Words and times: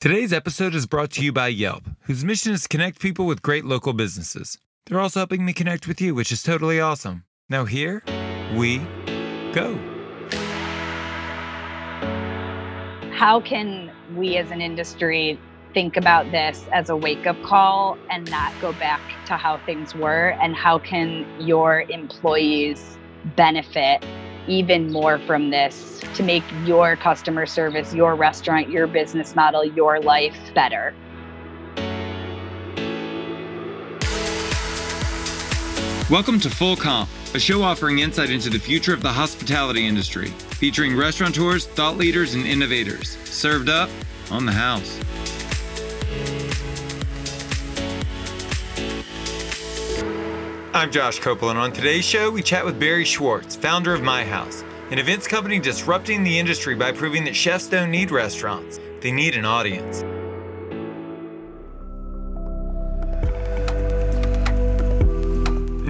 Today's 0.00 0.32
episode 0.32 0.74
is 0.74 0.86
brought 0.86 1.10
to 1.10 1.22
you 1.22 1.30
by 1.30 1.48
Yelp, 1.48 1.84
whose 2.04 2.24
mission 2.24 2.54
is 2.54 2.62
to 2.62 2.68
connect 2.68 3.00
people 3.00 3.26
with 3.26 3.42
great 3.42 3.66
local 3.66 3.92
businesses. 3.92 4.56
They're 4.86 4.98
also 4.98 5.20
helping 5.20 5.44
me 5.44 5.52
connect 5.52 5.86
with 5.86 6.00
you, 6.00 6.14
which 6.14 6.32
is 6.32 6.42
totally 6.42 6.80
awesome. 6.80 7.24
Now, 7.50 7.66
here 7.66 8.02
we 8.56 8.78
go. 9.52 9.78
How 13.12 13.42
can 13.44 13.92
we 14.16 14.38
as 14.38 14.50
an 14.50 14.62
industry 14.62 15.38
think 15.74 15.98
about 15.98 16.32
this 16.32 16.64
as 16.72 16.88
a 16.88 16.96
wake 16.96 17.26
up 17.26 17.36
call 17.42 17.98
and 18.08 18.30
not 18.30 18.54
go 18.62 18.72
back 18.72 19.02
to 19.26 19.36
how 19.36 19.58
things 19.66 19.94
were? 19.94 20.30
And 20.40 20.56
how 20.56 20.78
can 20.78 21.26
your 21.38 21.82
employees 21.90 22.96
benefit 23.36 24.02
even 24.46 24.92
more 24.92 25.18
from 25.20 25.50
this 25.50 26.00
to 26.14 26.22
make 26.22 26.44
your 26.64 26.96
customer 26.96 27.46
service, 27.46 27.94
your 27.94 28.14
restaurant, 28.14 28.70
your 28.70 28.86
business 28.86 29.34
model, 29.34 29.64
your 29.64 30.00
life 30.00 30.36
better. 30.54 30.94
Welcome 36.10 36.40
to 36.40 36.50
Full 36.50 36.76
Comp, 36.76 37.08
a 37.34 37.38
show 37.38 37.62
offering 37.62 38.00
insight 38.00 38.30
into 38.30 38.50
the 38.50 38.58
future 38.58 38.92
of 38.92 39.00
the 39.00 39.12
hospitality 39.12 39.86
industry, 39.86 40.30
featuring 40.58 40.96
restaurateurs, 40.96 41.66
thought 41.66 41.96
leaders, 41.96 42.34
and 42.34 42.44
innovators. 42.44 43.16
Served 43.24 43.68
up 43.68 43.88
on 44.30 44.44
the 44.44 44.52
house. 44.52 44.98
I'm 50.72 50.92
Josh 50.92 51.18
Copeland. 51.18 51.58
On 51.58 51.72
today's 51.72 52.04
show, 52.04 52.30
we 52.30 52.44
chat 52.44 52.64
with 52.64 52.78
Barrie 52.78 53.04
Schwartz, 53.04 53.56
founder 53.56 53.92
of 53.92 54.02
My 54.02 54.24
House, 54.24 54.62
an 54.92 55.00
events 55.00 55.26
company 55.26 55.58
disrupting 55.58 56.22
the 56.22 56.38
industry 56.38 56.76
by 56.76 56.92
proving 56.92 57.24
that 57.24 57.34
chefs 57.34 57.68
don't 57.68 57.90
need 57.90 58.12
restaurants, 58.12 58.78
they 59.00 59.10
need 59.10 59.34
an 59.34 59.44
audience. 59.44 60.04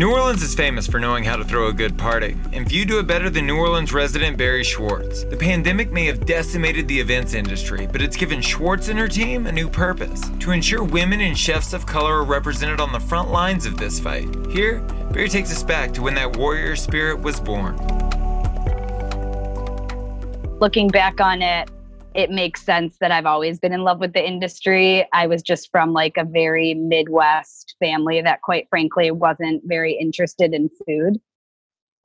New 0.00 0.12
Orleans 0.12 0.42
is 0.42 0.54
famous 0.54 0.86
for 0.86 0.98
knowing 0.98 1.24
how 1.24 1.36
to 1.36 1.44
throw 1.44 1.68
a 1.68 1.74
good 1.74 1.98
party, 1.98 2.34
and 2.54 2.66
few 2.66 2.86
do 2.86 3.00
it 3.00 3.06
better 3.06 3.28
than 3.28 3.46
New 3.46 3.58
Orleans 3.58 3.92
resident 3.92 4.38
Barrie 4.38 4.64
Schwartz. 4.64 5.24
The 5.24 5.36
pandemic 5.36 5.92
may 5.92 6.06
have 6.06 6.24
decimated 6.24 6.88
the 6.88 6.98
events 6.98 7.34
industry, 7.34 7.86
but 7.86 8.00
it's 8.00 8.16
given 8.16 8.40
Schwartz 8.40 8.88
and 8.88 8.98
her 8.98 9.08
team 9.08 9.46
a 9.46 9.52
new 9.52 9.68
purpose 9.68 10.22
to 10.38 10.52
ensure 10.52 10.82
women 10.82 11.20
and 11.20 11.36
chefs 11.36 11.74
of 11.74 11.84
color 11.84 12.14
are 12.14 12.24
represented 12.24 12.80
on 12.80 12.92
the 12.92 12.98
front 12.98 13.30
lines 13.30 13.66
of 13.66 13.76
this 13.76 14.00
fight. 14.00 14.26
Here, 14.46 14.80
Barrie 15.12 15.28
takes 15.28 15.52
us 15.52 15.62
back 15.62 15.92
to 15.92 16.00
when 16.00 16.14
that 16.14 16.34
warrior 16.34 16.76
spirit 16.76 17.20
was 17.20 17.38
born. 17.38 17.76
Looking 20.60 20.88
back 20.88 21.20
on 21.20 21.42
it, 21.42 21.68
it 22.14 22.30
makes 22.30 22.64
sense 22.64 22.96
that 23.00 23.12
I've 23.12 23.26
always 23.26 23.58
been 23.58 23.72
in 23.72 23.84
love 23.84 24.00
with 24.00 24.12
the 24.12 24.26
industry. 24.26 25.06
I 25.12 25.26
was 25.26 25.42
just 25.42 25.70
from 25.70 25.92
like 25.92 26.16
a 26.16 26.24
very 26.24 26.74
Midwest 26.74 27.76
family 27.78 28.20
that, 28.20 28.42
quite 28.42 28.66
frankly, 28.68 29.10
wasn't 29.10 29.62
very 29.64 29.92
interested 29.92 30.52
in 30.52 30.68
food. 30.86 31.20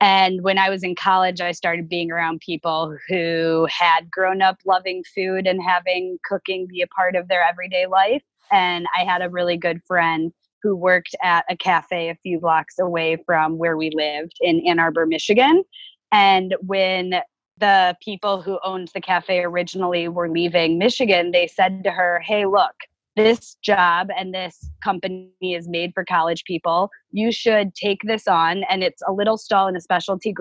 And 0.00 0.42
when 0.42 0.58
I 0.58 0.68
was 0.68 0.82
in 0.82 0.94
college, 0.94 1.40
I 1.40 1.52
started 1.52 1.88
being 1.88 2.10
around 2.10 2.40
people 2.40 2.96
who 3.08 3.66
had 3.70 4.10
grown 4.10 4.42
up 4.42 4.58
loving 4.66 5.02
food 5.14 5.46
and 5.46 5.60
having 5.62 6.18
cooking 6.28 6.66
be 6.68 6.82
a 6.82 6.86
part 6.88 7.16
of 7.16 7.28
their 7.28 7.42
everyday 7.42 7.86
life. 7.86 8.22
And 8.52 8.86
I 8.96 9.04
had 9.04 9.22
a 9.22 9.30
really 9.30 9.56
good 9.56 9.80
friend 9.86 10.32
who 10.62 10.76
worked 10.76 11.16
at 11.22 11.44
a 11.48 11.56
cafe 11.56 12.10
a 12.10 12.14
few 12.22 12.38
blocks 12.40 12.78
away 12.78 13.16
from 13.24 13.56
where 13.58 13.76
we 13.76 13.90
lived 13.94 14.34
in 14.40 14.66
Ann 14.66 14.78
Arbor, 14.78 15.06
Michigan. 15.06 15.64
And 16.12 16.54
when 16.60 17.14
the 17.58 17.96
people 18.02 18.42
who 18.42 18.58
owned 18.62 18.88
the 18.94 19.00
cafe 19.00 19.40
originally 19.40 20.08
were 20.08 20.28
leaving 20.28 20.78
Michigan, 20.78 21.30
they 21.30 21.46
said 21.46 21.84
to 21.84 21.90
her, 21.90 22.20
Hey, 22.20 22.46
look, 22.46 22.74
this 23.16 23.56
job 23.62 24.08
and 24.16 24.34
this 24.34 24.70
company 24.84 25.30
is 25.40 25.66
made 25.68 25.92
for 25.94 26.04
college 26.04 26.44
people. 26.44 26.90
You 27.12 27.32
should 27.32 27.74
take 27.74 28.00
this 28.04 28.28
on. 28.28 28.64
And 28.68 28.84
it's 28.84 29.02
a 29.06 29.12
little 29.12 29.38
stall 29.38 29.68
in 29.68 29.76
a 29.76 29.80
specialty 29.80 30.32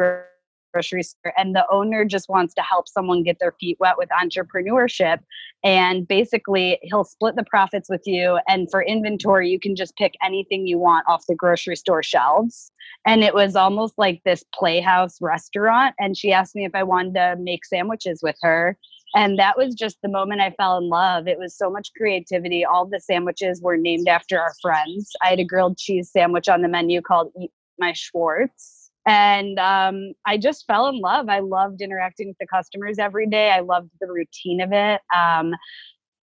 grocery 0.76 1.04
store. 1.04 1.34
And 1.38 1.56
the 1.56 1.66
owner 1.72 2.06
just 2.06 2.30
wants 2.30 2.54
to 2.56 2.62
help 2.62 2.88
someone 2.88 3.24
get 3.24 3.40
their 3.40 3.54
feet 3.60 3.78
wet 3.80 3.96
with 3.98 4.10
entrepreneurship. 4.10 5.20
And 5.64 6.08
basically, 6.08 6.80
he'll 6.84 7.06
split 7.06 7.36
the 7.36 7.46
profits 7.46 7.90
with 7.90 8.02
you. 8.06 8.40
And 8.48 8.70
for 8.70 8.84
inventory, 8.84 9.50
you 9.50 9.60
can 9.60 9.76
just 9.76 9.96
pick 9.96 10.14
anything 10.24 10.68
you 10.68 10.78
want 10.78 11.08
off 11.08 11.26
the 11.28 11.36
grocery 11.36 11.76
store 11.76 12.04
shelves 12.04 12.72
and 13.06 13.24
it 13.24 13.34
was 13.34 13.56
almost 13.56 13.94
like 13.98 14.22
this 14.24 14.44
playhouse 14.54 15.22
restaurant 15.22 15.96
and 16.00 16.18
she 16.18 16.32
asked 16.32 16.56
me 16.56 16.66
if 16.66 16.76
i 16.76 16.84
wanted 16.84 17.14
to 17.14 17.36
make 17.40 17.66
sandwiches 17.66 18.20
with 18.22 18.36
her 18.42 18.78
and 19.16 19.40
that 19.40 19.58
was 19.58 19.76
just 19.76 19.98
the 20.02 20.10
moment 20.10 20.42
i 20.42 20.52
fell 20.52 20.78
in 20.78 20.90
love 20.90 21.28
it 21.28 21.40
was 21.40 21.56
so 21.56 21.70
much 21.70 21.92
creativity 21.98 22.66
all 22.66 22.86
the 22.86 23.00
sandwiches 23.00 23.62
were 23.62 23.78
named 23.78 24.08
after 24.08 24.40
our 24.40 24.54
friends 24.62 25.12
i 25.22 25.30
had 25.30 25.40
a 25.40 25.46
grilled 25.46 25.78
cheese 25.78 26.10
sandwich 26.12 26.48
on 26.48 26.62
the 26.62 26.68
menu 26.68 27.02
called 27.02 27.32
eat 27.40 27.52
my 27.80 27.94
schwartz 27.94 28.85
and 29.06 29.60
um, 29.60 30.14
i 30.26 30.38
just 30.38 30.66
fell 30.66 30.88
in 30.88 31.00
love 31.00 31.30
i 31.30 31.40
loved 31.40 31.82
interacting 31.82 32.28
with 32.28 32.38
the 32.40 32.48
customers 32.48 33.00
every 33.00 33.28
day 33.28 33.52
i 33.52 33.60
loved 33.60 33.90
the 34.02 34.08
routine 34.08 34.62
of 34.62 34.72
it 34.72 35.02
um, 35.16 35.54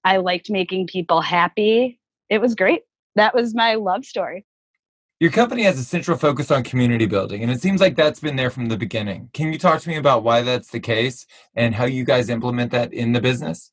i 0.05 0.17
liked 0.17 0.51
making 0.51 0.87
people 0.87 1.21
happy 1.21 1.99
it 2.29 2.41
was 2.41 2.55
great 2.55 2.83
that 3.15 3.35
was 3.35 3.55
my 3.55 3.75
love 3.75 4.05
story 4.05 4.45
your 5.23 5.31
company 5.31 5.63
has 5.63 5.79
a 5.79 5.85
central 5.85 6.19
focus 6.19 6.51
on 6.51 6.65
community 6.65 7.07
building, 7.07 7.45
and 7.45 7.53
it 7.53 7.63
seems 7.63 7.81
like 7.81 7.95
that's 7.95 8.19
been 8.19 8.35
there 8.35 8.51
from 8.51 8.67
the 8.67 8.77
beginning. 8.77 9.31
Can 9.33 9.53
you 9.53 9.59
talk 9.61 9.81
to 9.83 9.89
me 9.89 9.95
about 9.95 10.25
why 10.25 10.43
that's 10.43 10.71
the 10.73 10.81
case 10.81 11.27
and 11.55 11.77
how 11.77 11.85
you 11.85 12.03
guys 12.03 12.29
implement 12.29 12.73
that 12.73 12.93
in 12.93 13.13
the 13.13 13.21
business? 13.21 13.71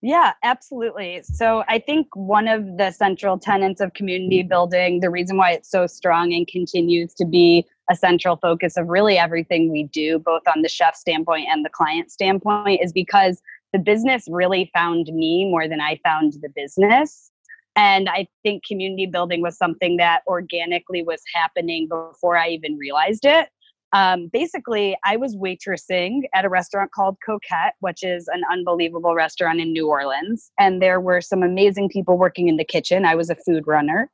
Yeah, 0.00 0.34
absolutely. 0.44 1.22
So 1.24 1.64
I 1.68 1.80
think 1.80 2.14
one 2.14 2.46
of 2.46 2.76
the 2.76 2.92
central 2.92 3.38
tenets 3.38 3.80
of 3.80 3.92
community 3.94 4.44
building, 4.44 5.00
the 5.00 5.10
reason 5.10 5.36
why 5.36 5.50
it's 5.50 5.68
so 5.68 5.88
strong 5.88 6.32
and 6.32 6.46
continues 6.46 7.12
to 7.14 7.24
be 7.24 7.66
a 7.90 7.96
central 7.96 8.36
focus 8.36 8.76
of 8.76 8.88
really 8.88 9.18
everything 9.18 9.70
we 9.70 9.84
do, 9.84 10.18
both 10.18 10.42
on 10.54 10.62
the 10.62 10.68
chef 10.68 10.94
standpoint 10.94 11.46
and 11.50 11.64
the 11.64 11.70
client 11.70 12.10
standpoint, 12.10 12.80
is 12.82 12.92
because 12.92 13.40
the 13.72 13.78
business 13.78 14.24
really 14.30 14.70
found 14.74 15.06
me 15.12 15.44
more 15.50 15.68
than 15.68 15.80
I 15.80 16.00
found 16.04 16.34
the 16.40 16.48
business. 16.48 17.30
And 17.76 18.08
I 18.08 18.26
think 18.42 18.64
community 18.66 19.06
building 19.06 19.40
was 19.40 19.56
something 19.56 19.98
that 19.98 20.22
organically 20.26 21.02
was 21.02 21.22
happening 21.34 21.88
before 21.88 22.36
I 22.36 22.48
even 22.48 22.76
realized 22.76 23.24
it. 23.24 23.48
Um, 23.92 24.28
basically, 24.32 24.96
I 25.04 25.16
was 25.16 25.34
waitressing 25.36 26.22
at 26.34 26.44
a 26.44 26.48
restaurant 26.48 26.92
called 26.92 27.16
Coquette, 27.24 27.72
which 27.80 28.02
is 28.02 28.28
an 28.28 28.42
unbelievable 28.50 29.14
restaurant 29.14 29.60
in 29.60 29.72
New 29.72 29.88
Orleans. 29.88 30.50
And 30.58 30.82
there 30.82 31.00
were 31.00 31.20
some 31.20 31.42
amazing 31.42 31.88
people 31.88 32.18
working 32.18 32.48
in 32.48 32.56
the 32.56 32.64
kitchen. 32.64 33.04
I 33.04 33.14
was 33.14 33.30
a 33.30 33.34
food 33.34 33.66
runner. 33.66 34.10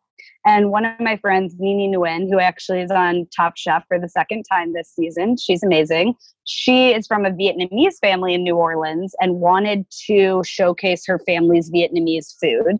And 0.46 0.70
one 0.70 0.84
of 0.84 1.00
my 1.00 1.16
friends, 1.16 1.54
Nini 1.58 1.88
Nguyen, 1.88 2.28
who 2.28 2.38
actually 2.38 2.80
is 2.80 2.90
on 2.90 3.26
Top 3.34 3.56
Chef 3.56 3.84
for 3.88 3.98
the 3.98 4.08
second 4.08 4.44
time 4.44 4.72
this 4.72 4.90
season, 4.94 5.36
she's 5.36 5.62
amazing. 5.62 6.14
She 6.44 6.92
is 6.92 7.06
from 7.06 7.24
a 7.24 7.30
Vietnamese 7.30 7.98
family 8.00 8.34
in 8.34 8.42
New 8.42 8.56
Orleans 8.56 9.14
and 9.20 9.36
wanted 9.36 9.86
to 10.06 10.42
showcase 10.44 11.06
her 11.06 11.18
family's 11.20 11.70
Vietnamese 11.70 12.34
food. 12.38 12.78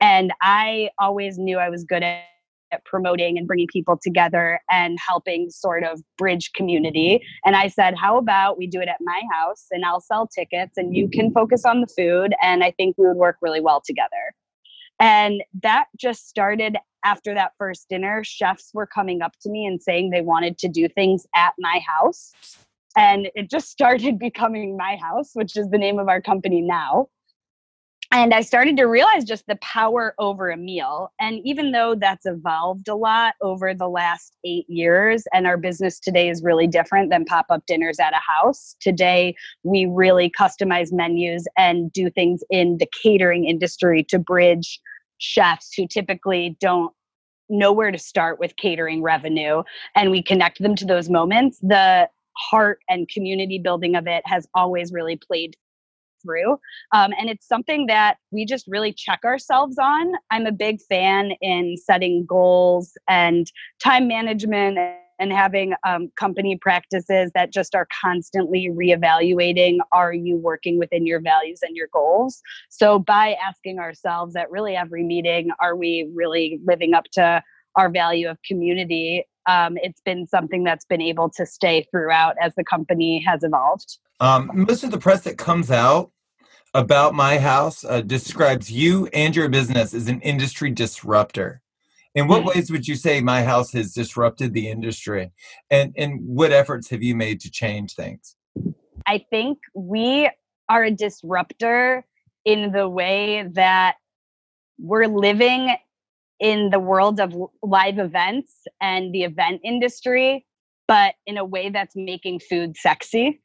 And 0.00 0.32
I 0.42 0.90
always 0.98 1.38
knew 1.38 1.58
I 1.58 1.70
was 1.70 1.84
good 1.84 2.02
at, 2.02 2.24
at 2.72 2.84
promoting 2.84 3.38
and 3.38 3.46
bringing 3.46 3.68
people 3.68 3.96
together 4.02 4.58
and 4.68 4.98
helping 5.06 5.50
sort 5.50 5.84
of 5.84 6.02
bridge 6.18 6.52
community. 6.54 7.22
And 7.44 7.54
I 7.54 7.68
said, 7.68 7.94
How 7.96 8.18
about 8.18 8.58
we 8.58 8.66
do 8.66 8.80
it 8.80 8.88
at 8.88 8.98
my 9.00 9.22
house 9.32 9.66
and 9.70 9.84
I'll 9.84 10.00
sell 10.00 10.26
tickets 10.26 10.76
and 10.76 10.96
you 10.96 11.08
can 11.08 11.32
focus 11.32 11.64
on 11.64 11.80
the 11.80 11.86
food. 11.86 12.34
And 12.42 12.64
I 12.64 12.72
think 12.72 12.96
we 12.98 13.06
would 13.06 13.16
work 13.16 13.36
really 13.40 13.60
well 13.60 13.80
together. 13.84 14.34
And 15.00 15.42
that 15.62 15.86
just 15.98 16.28
started 16.28 16.76
after 17.04 17.34
that 17.34 17.52
first 17.58 17.88
dinner. 17.88 18.22
Chefs 18.24 18.70
were 18.72 18.86
coming 18.86 19.22
up 19.22 19.32
to 19.42 19.50
me 19.50 19.66
and 19.66 19.82
saying 19.82 20.10
they 20.10 20.22
wanted 20.22 20.58
to 20.58 20.68
do 20.68 20.88
things 20.88 21.26
at 21.34 21.52
my 21.58 21.80
house. 21.86 22.32
And 22.96 23.28
it 23.34 23.50
just 23.50 23.68
started 23.70 24.18
becoming 24.18 24.76
my 24.76 24.96
house, 24.96 25.30
which 25.34 25.56
is 25.56 25.68
the 25.70 25.78
name 25.78 25.98
of 25.98 26.08
our 26.08 26.20
company 26.20 26.60
now 26.60 27.08
and 28.14 28.32
I 28.32 28.42
started 28.42 28.76
to 28.76 28.84
realize 28.84 29.24
just 29.24 29.44
the 29.48 29.56
power 29.56 30.14
over 30.20 30.48
a 30.48 30.56
meal. 30.56 31.10
And 31.18 31.40
even 31.44 31.72
though 31.72 31.96
that's 31.96 32.26
evolved 32.26 32.86
a 32.86 32.94
lot 32.94 33.34
over 33.42 33.74
the 33.74 33.88
last 33.88 34.36
eight 34.44 34.66
years, 34.68 35.24
and 35.32 35.48
our 35.48 35.56
business 35.56 35.98
today 35.98 36.28
is 36.28 36.40
really 36.40 36.68
different 36.68 37.10
than 37.10 37.24
pop 37.24 37.46
up 37.50 37.66
dinners 37.66 37.98
at 37.98 38.12
a 38.12 38.20
house, 38.20 38.76
today 38.80 39.34
we 39.64 39.86
really 39.86 40.30
customize 40.30 40.92
menus 40.92 41.48
and 41.58 41.92
do 41.92 42.08
things 42.08 42.44
in 42.50 42.78
the 42.78 42.86
catering 43.02 43.46
industry 43.46 44.04
to 44.04 44.20
bridge 44.20 44.80
chefs 45.18 45.72
who 45.74 45.86
typically 45.86 46.56
don't 46.60 46.92
know 47.48 47.72
where 47.72 47.90
to 47.90 47.98
start 47.98 48.38
with 48.38 48.56
catering 48.56 49.02
revenue. 49.02 49.62
And 49.94 50.10
we 50.10 50.22
connect 50.22 50.62
them 50.62 50.74
to 50.76 50.84
those 50.84 51.08
moments. 51.08 51.58
The 51.60 52.08
heart 52.36 52.80
and 52.88 53.08
community 53.08 53.58
building 53.58 53.96
of 53.96 54.06
it 54.06 54.22
has 54.26 54.46
always 54.54 54.92
really 54.92 55.16
played 55.16 55.56
through. 56.22 56.52
Um, 56.92 57.12
and 57.18 57.28
it's 57.28 57.46
something 57.46 57.86
that 57.86 58.16
we 58.32 58.44
just 58.44 58.66
really 58.66 58.92
check 58.92 59.20
ourselves 59.24 59.76
on. 59.78 60.12
I'm 60.30 60.46
a 60.46 60.52
big 60.52 60.80
fan 60.88 61.32
in 61.42 61.76
setting 61.76 62.24
goals 62.26 62.96
and 63.08 63.46
time 63.82 64.08
management 64.08 64.78
and 65.18 65.32
having 65.32 65.74
um, 65.86 66.10
company 66.16 66.56
practices 66.60 67.30
that 67.34 67.52
just 67.52 67.74
are 67.74 67.86
constantly 68.02 68.70
reevaluating 68.72 69.78
are 69.92 70.12
you 70.12 70.36
working 70.36 70.78
within 70.78 71.06
your 71.06 71.20
values 71.20 71.60
and 71.62 71.76
your 71.76 71.88
goals? 71.92 72.42
So 72.68 72.98
by 72.98 73.36
asking 73.44 73.78
ourselves 73.78 74.36
at 74.36 74.50
really 74.50 74.76
every 74.76 75.04
meeting 75.04 75.50
are 75.60 75.76
we 75.76 76.10
really 76.14 76.60
living 76.64 76.94
up 76.94 77.04
to 77.12 77.42
our 77.76 77.90
value 77.90 78.28
of 78.28 78.38
community 78.46 79.24
um, 79.46 79.76
it's 79.82 80.00
been 80.00 80.26
something 80.26 80.64
that's 80.64 80.84
been 80.84 81.02
able 81.02 81.30
to 81.30 81.44
stay 81.44 81.86
throughout 81.90 82.36
as 82.40 82.54
the 82.54 82.64
company 82.64 83.22
has 83.26 83.42
evolved. 83.42 83.98
Um, 84.20 84.50
most 84.54 84.84
of 84.84 84.90
the 84.90 84.98
press 84.98 85.22
that 85.22 85.38
comes 85.38 85.70
out 85.70 86.10
about 86.72 87.14
my 87.14 87.38
house 87.38 87.84
uh, 87.84 88.00
describes 88.00 88.70
you 88.70 89.06
and 89.12 89.34
your 89.36 89.48
business 89.48 89.94
as 89.94 90.08
an 90.08 90.20
industry 90.22 90.70
disruptor 90.70 91.60
in 92.14 92.28
what 92.28 92.40
mm-hmm. 92.40 92.58
ways 92.58 92.70
would 92.70 92.86
you 92.86 92.94
say 92.94 93.20
my 93.20 93.42
house 93.42 93.72
has 93.72 93.92
disrupted 93.92 94.54
the 94.54 94.68
industry? 94.68 95.32
And 95.70 95.92
and 95.96 96.20
what 96.22 96.52
efforts 96.52 96.88
have 96.90 97.02
you 97.02 97.14
made 97.14 97.40
to 97.40 97.50
change 97.50 97.94
things? 97.94 98.36
I 99.06 99.24
think 99.30 99.58
we 99.74 100.30
are 100.68 100.84
a 100.84 100.90
disruptor 100.90 102.06
in 102.44 102.72
the 102.72 102.88
way 102.88 103.46
that 103.52 103.96
we're 104.78 105.08
living 105.08 105.76
in 106.40 106.70
the 106.70 106.78
world 106.78 107.20
of 107.20 107.34
live 107.62 107.98
events 107.98 108.66
and 108.80 109.14
the 109.14 109.22
event 109.22 109.60
industry, 109.64 110.46
but 110.88 111.14
in 111.26 111.36
a 111.36 111.44
way 111.44 111.70
that's 111.70 111.94
making 111.96 112.40
food 112.40 112.76
sexy 112.76 113.40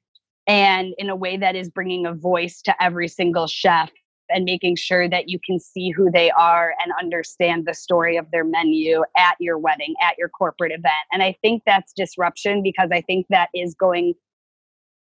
and 0.47 0.93
in 0.97 1.09
a 1.09 1.15
way 1.15 1.37
that 1.37 1.55
is 1.55 1.69
bringing 1.69 2.05
a 2.05 2.13
voice 2.13 2.61
to 2.63 2.83
every 2.83 3.07
single 3.07 3.47
chef 3.47 3.91
and 4.29 4.45
making 4.45 4.75
sure 4.75 5.09
that 5.09 5.29
you 5.29 5.39
can 5.45 5.59
see 5.59 5.91
who 5.91 6.09
they 6.11 6.31
are 6.31 6.73
and 6.83 6.91
understand 6.99 7.65
the 7.65 7.73
story 7.73 8.17
of 8.17 8.29
their 8.31 8.43
menu 8.43 9.03
at 9.17 9.35
your 9.39 9.57
wedding, 9.57 9.95
at 10.01 10.17
your 10.17 10.29
corporate 10.29 10.71
event. 10.71 10.93
And 11.11 11.23
I 11.23 11.37
think 11.41 11.63
that's 11.65 11.93
disruption 11.93 12.63
because 12.63 12.89
I 12.91 13.01
think 13.01 13.25
that 13.29 13.49
is 13.53 13.75
going 13.75 14.13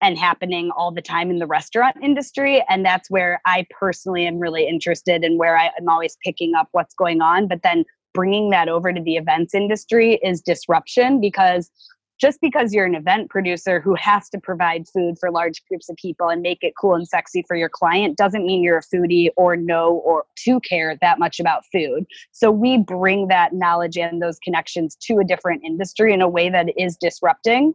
and 0.00 0.16
happening 0.16 0.70
all 0.76 0.92
the 0.92 1.02
time 1.02 1.30
in 1.30 1.38
the 1.38 1.46
restaurant 1.46 1.96
industry. 2.02 2.64
And 2.69 2.84
that's 2.84 3.10
where 3.10 3.40
I 3.46 3.66
personally 3.78 4.26
am 4.26 4.38
really 4.38 4.66
interested 4.66 5.25
and 5.25 5.38
where 5.38 5.58
I, 5.58 5.70
am 5.78 5.88
always 5.88 6.16
picking 6.24 6.54
up 6.54 6.69
what's 6.72 6.94
going 6.94 7.20
on. 7.20 7.48
But 7.48 7.62
then 7.62 7.84
bringing 8.14 8.50
that 8.50 8.69
over 8.69 8.92
to 8.92 9.00
the 9.00 9.16
events 9.16 9.54
industry 9.54 10.20
is 10.22 10.40
disruption 10.40 11.20
because 11.20 11.70
just 12.19 12.41
because 12.41 12.73
you're 12.73 12.85
an 12.85 12.94
event 12.94 13.31
producer 13.31 13.81
who 13.81 13.94
has 13.94 14.29
to 14.31 14.41
provide 14.41 14.88
food 14.88 15.17
for 15.19 15.31
large 15.31 15.65
groups 15.67 15.88
of 15.88 15.97
people 15.97 16.29
and 16.29 16.43
make 16.43 16.59
it 16.62 16.75
cool 16.79 16.94
and 16.94 17.06
sexy 17.06 17.44
for 17.47 17.56
your 17.56 17.69
client 17.69 18.17
doesn't 18.17 18.44
mean 18.44 18.62
you're 18.62 18.79
a 18.79 18.82
foodie 18.82 19.31
or 19.37 19.56
know 19.56 20.03
or 20.05 20.25
to 20.37 20.61
care 20.61 20.97
that 21.00 21.19
much 21.19 21.38
about 21.38 21.65
food. 21.73 22.05
So 22.32 22.50
we 22.50 22.79
bring 22.79 23.29
that 23.29 23.53
knowledge 23.53 23.97
and 23.97 24.20
those 24.20 24.38
connections 24.41 24.97
to 25.03 25.19
a 25.19 25.25
different 25.25 25.62
industry 25.65 26.12
in 26.12 26.20
a 26.20 26.29
way 26.29 26.50
that 26.50 26.69
is 26.76 26.97
disrupting. 26.97 27.75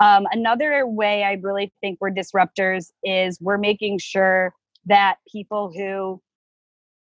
Um, 0.00 0.26
another 0.32 0.86
way 0.86 1.22
I 1.22 1.34
really 1.34 1.72
think 1.80 1.98
we're 2.00 2.10
disruptors 2.10 2.90
is 3.04 3.38
we're 3.40 3.58
making 3.58 3.98
sure 3.98 4.54
that 4.86 5.18
people 5.30 5.72
who 5.72 6.20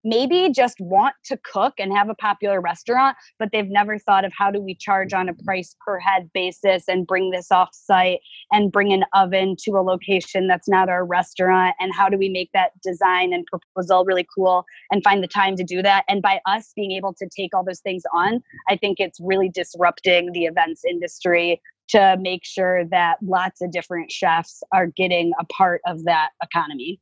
maybe 0.05 0.51
just 0.51 0.81
want 0.81 1.15
to 1.25 1.39
cook 1.39 1.75
and 1.79 1.93
have 1.93 2.09
a 2.09 2.15
popular 2.15 2.61
restaurant, 2.61 3.17
but 3.39 3.51
they've 3.53 3.69
never 3.69 3.99
thought 3.99 4.25
of 4.25 4.33
how 4.37 4.51
do 4.51 4.61
we 4.61 4.75
charge 4.75 5.13
on 5.13 5.29
a 5.29 5.33
mm-hmm. 5.33 5.45
price 5.45 5.77
per 5.85 5.99
head 5.99 6.31
basis 6.33 6.85
and 6.89 7.07
bring 7.07 7.31
this 7.31 7.51
off 7.51 7.71
site 7.73 8.21
and 8.51 8.73
bring 8.73 8.93
an 8.93 9.05
oven 9.15 9.57
to 9.65 9.73
a 9.73 9.83
location 9.83 10.47
that's 10.47 10.69
not 10.69 10.89
our 10.89 11.05
restaurant 11.05 11.75
and 11.81 11.93
how 11.95 12.09
do 12.09 12.19
we 12.19 12.29
make 12.29 12.51
that 12.53 12.73
design 12.83 13.33
and 13.33 13.47
proposal 13.47 14.05
really 14.05 14.27
cool 14.35 14.65
and 14.91 15.03
find 15.05 15.23
the 15.23 15.29
time 15.29 15.57
to 15.57 15.65
do 15.65 15.83
that. 15.83 16.05
And 16.09 16.23
by 16.23 16.41
us 16.47 16.73
being 16.75 16.93
able 16.93 17.15
to 17.15 17.29
take 17.37 17.55
all 17.55 17.65
those 17.65 17.81
things 17.81 18.03
on, 18.13 18.43
I 18.69 18.77
think 18.77 18.99
it's 18.99 19.19
really 19.21 19.49
disrupting 19.49 20.33
the 20.33 20.45
events 20.45 20.85
industry 20.85 21.61
to 21.89 22.17
make 22.21 22.45
sure 22.45 22.85
that 22.87 23.19
lots 23.23 23.61
of 23.61 23.71
different 23.71 24.11
chefs 24.11 24.63
are 24.73 24.87
getting 24.87 25.33
a 25.39 25.45
part 25.45 25.81
of 25.87 26.05
that 26.05 26.31
economy. 26.43 27.01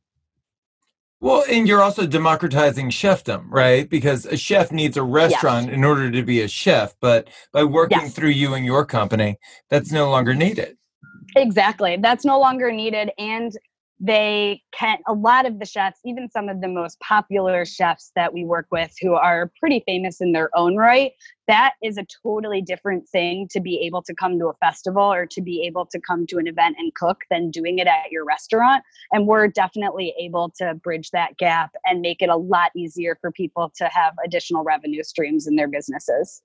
Well, 1.21 1.43
and 1.47 1.67
you're 1.67 1.83
also 1.83 2.07
democratizing 2.07 2.89
chefdom, 2.89 3.45
right? 3.49 3.87
Because 3.87 4.25
a 4.25 4.35
chef 4.35 4.71
needs 4.71 4.97
a 4.97 5.03
restaurant 5.03 5.67
yes. 5.67 5.75
in 5.75 5.83
order 5.83 6.09
to 6.09 6.23
be 6.23 6.41
a 6.41 6.47
chef, 6.47 6.95
but 6.99 7.27
by 7.53 7.63
working 7.63 7.99
yes. 8.01 8.13
through 8.15 8.29
you 8.29 8.55
and 8.55 8.65
your 8.65 8.85
company, 8.85 9.37
that's 9.69 9.91
no 9.91 10.09
longer 10.09 10.33
needed. 10.33 10.77
Exactly. 11.35 11.97
That's 11.97 12.25
no 12.25 12.39
longer 12.39 12.71
needed. 12.71 13.11
And 13.19 13.55
they 14.03 14.61
can 14.71 14.97
a 15.07 15.13
lot 15.13 15.45
of 15.45 15.59
the 15.59 15.65
chefs 15.65 15.99
even 16.03 16.29
some 16.29 16.49
of 16.49 16.59
the 16.59 16.67
most 16.67 16.99
popular 16.99 17.63
chefs 17.63 18.11
that 18.15 18.33
we 18.33 18.43
work 18.43 18.65
with 18.71 18.91
who 18.99 19.13
are 19.13 19.51
pretty 19.59 19.83
famous 19.85 20.19
in 20.19 20.31
their 20.31 20.49
own 20.55 20.75
right 20.75 21.11
that 21.47 21.73
is 21.83 21.97
a 21.97 22.05
totally 22.23 22.61
different 22.61 23.07
thing 23.09 23.47
to 23.51 23.59
be 23.59 23.79
able 23.85 24.01
to 24.01 24.15
come 24.15 24.39
to 24.39 24.47
a 24.47 24.53
festival 24.53 25.03
or 25.03 25.25
to 25.25 25.41
be 25.41 25.63
able 25.67 25.85
to 25.85 25.99
come 25.99 26.25
to 26.25 26.37
an 26.37 26.47
event 26.47 26.77
and 26.79 26.95
cook 26.95 27.21
than 27.29 27.51
doing 27.51 27.77
it 27.79 27.87
at 27.87 28.09
your 28.09 28.23
restaurant. 28.23 28.83
And 29.11 29.27
we're 29.27 29.49
definitely 29.49 30.13
able 30.17 30.53
to 30.59 30.75
bridge 30.75 31.11
that 31.11 31.35
gap 31.37 31.71
and 31.85 31.99
make 31.99 32.21
it 32.21 32.29
a 32.29 32.37
lot 32.37 32.71
easier 32.73 33.17
for 33.19 33.31
people 33.31 33.69
to 33.75 33.89
have 33.91 34.13
additional 34.23 34.63
revenue 34.63 35.03
streams 35.03 35.45
in 35.45 35.57
their 35.57 35.67
businesses 35.67 36.41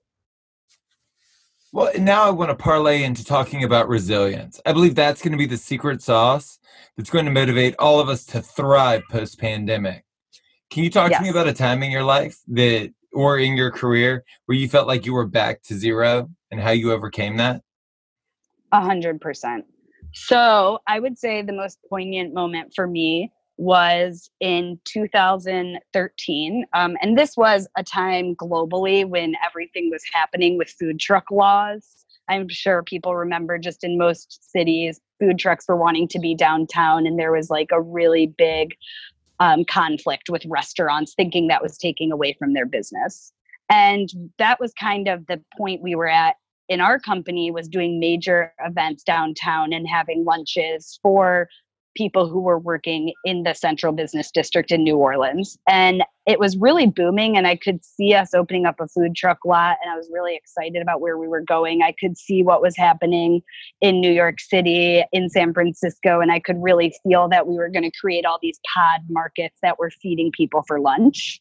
well, 1.77 1.91
now 1.99 2.23
I 2.23 2.31
want 2.31 2.49
to 2.49 2.55
parlay 2.55 3.03
into 3.03 3.23
talking 3.23 3.63
about 3.63 3.87
resilience. 3.87 4.59
I 4.65 4.73
believe 4.73 4.95
that's 4.95 5.21
going 5.21 5.33
to 5.33 5.37
be 5.37 5.45
the 5.45 5.57
secret 5.57 6.01
sauce 6.01 6.57
that's 6.97 7.11
going 7.11 7.25
to 7.25 7.31
motivate 7.31 7.75
all 7.77 7.99
of 7.99 8.09
us 8.09 8.25
to 8.25 8.41
thrive 8.41 9.03
post 9.11 9.37
pandemic. 9.39 10.03
Can 10.71 10.83
you 10.83 10.89
talk 10.89 11.11
yes. 11.11 11.19
to 11.19 11.23
me 11.23 11.29
about 11.29 11.47
a 11.47 11.53
time 11.53 11.83
in 11.83 11.91
your 11.91 12.01
life 12.01 12.39
that, 12.47 12.91
or 13.13 13.37
in 13.37 13.55
your 13.55 13.69
career, 13.69 14.23
where 14.47 14.57
you 14.57 14.67
felt 14.67 14.87
like 14.87 15.05
you 15.05 15.13
were 15.13 15.27
back 15.27 15.61
to 15.65 15.75
zero 15.75 16.31
and 16.49 16.59
how 16.59 16.71
you 16.71 16.91
overcame 16.91 17.37
that? 17.37 17.61
A 18.71 18.81
hundred 18.81 19.21
percent. 19.21 19.65
So 20.15 20.79
I 20.87 20.99
would 20.99 21.19
say 21.19 21.43
the 21.43 21.53
most 21.53 21.77
poignant 21.87 22.33
moment 22.33 22.73
for 22.75 22.87
me 22.87 23.31
was 23.57 24.29
in 24.39 24.79
2013. 24.85 26.65
Um, 26.73 26.97
and 27.01 27.17
this 27.17 27.35
was 27.35 27.67
a 27.75 27.83
time 27.83 28.35
globally 28.35 29.07
when 29.07 29.33
everything 29.45 29.89
was 29.91 30.03
happening 30.13 30.57
with 30.57 30.69
food 30.69 30.99
truck 30.99 31.31
laws. 31.31 32.05
I'm 32.29 32.47
sure 32.49 32.83
people 32.83 33.15
remember 33.15 33.57
just 33.57 33.83
in 33.83 33.97
most 33.97 34.51
cities, 34.51 34.99
food 35.19 35.39
trucks 35.39 35.65
were 35.67 35.77
wanting 35.77 36.07
to 36.09 36.19
be 36.19 36.35
downtown, 36.35 37.07
and 37.07 37.17
there 37.17 37.31
was 37.31 37.49
like 37.49 37.69
a 37.71 37.81
really 37.81 38.27
big 38.27 38.75
um, 39.39 39.63
conflict 39.65 40.29
with 40.29 40.45
restaurants 40.47 41.13
thinking 41.13 41.47
that 41.47 41.61
was 41.61 41.77
taking 41.77 42.11
away 42.11 42.35
from 42.37 42.53
their 42.53 42.65
business. 42.65 43.31
And 43.69 44.09
that 44.37 44.59
was 44.59 44.73
kind 44.73 45.07
of 45.07 45.25
the 45.27 45.41
point 45.57 45.81
we 45.81 45.95
were 45.95 46.09
at 46.09 46.35
in 46.69 46.81
our 46.81 46.99
company 46.99 47.49
was 47.49 47.67
doing 47.67 47.99
major 47.99 48.53
events 48.65 49.03
downtown 49.03 49.73
and 49.73 49.87
having 49.87 50.25
lunches 50.25 50.99
for 51.01 51.47
people 51.97 52.29
who 52.29 52.39
were 52.39 52.59
working 52.59 53.11
in 53.25 53.43
the 53.43 53.53
central 53.53 53.91
business 53.91 54.29
district 54.31 54.71
in 54.71 54.83
New 54.83 54.95
Orleans. 54.95 55.57
And 55.67 56.03
it 56.27 56.39
was 56.39 56.57
really 56.57 56.85
booming, 56.87 57.37
and 57.37 57.47
I 57.47 57.55
could 57.55 57.83
see 57.83 58.13
us 58.13 58.33
opening 58.33 58.65
up 58.65 58.79
a 58.79 58.87
food 58.87 59.15
truck 59.15 59.39
lot, 59.45 59.77
and 59.81 59.91
I 59.91 59.95
was 59.95 60.09
really 60.11 60.35
excited 60.35 60.81
about 60.81 61.01
where 61.01 61.17
we 61.17 61.27
were 61.27 61.41
going. 61.41 61.81
I 61.81 61.93
could 61.99 62.17
see 62.17 62.43
what 62.43 62.61
was 62.61 62.75
happening 62.77 63.41
in 63.81 64.01
New 64.01 64.11
York 64.11 64.39
City, 64.39 65.03
in 65.11 65.29
San 65.29 65.53
Francisco, 65.53 66.19
and 66.19 66.31
I 66.31 66.39
could 66.39 66.61
really 66.61 66.93
feel 67.03 67.27
that 67.29 67.47
we 67.47 67.55
were 67.55 67.69
going 67.69 67.89
to 67.89 67.97
create 67.99 68.25
all 68.25 68.39
these 68.41 68.59
pod 68.73 69.01
markets 69.09 69.57
that 69.61 69.79
were 69.79 69.89
feeding 69.89 70.31
people 70.35 70.63
for 70.67 70.79
lunch. 70.79 71.39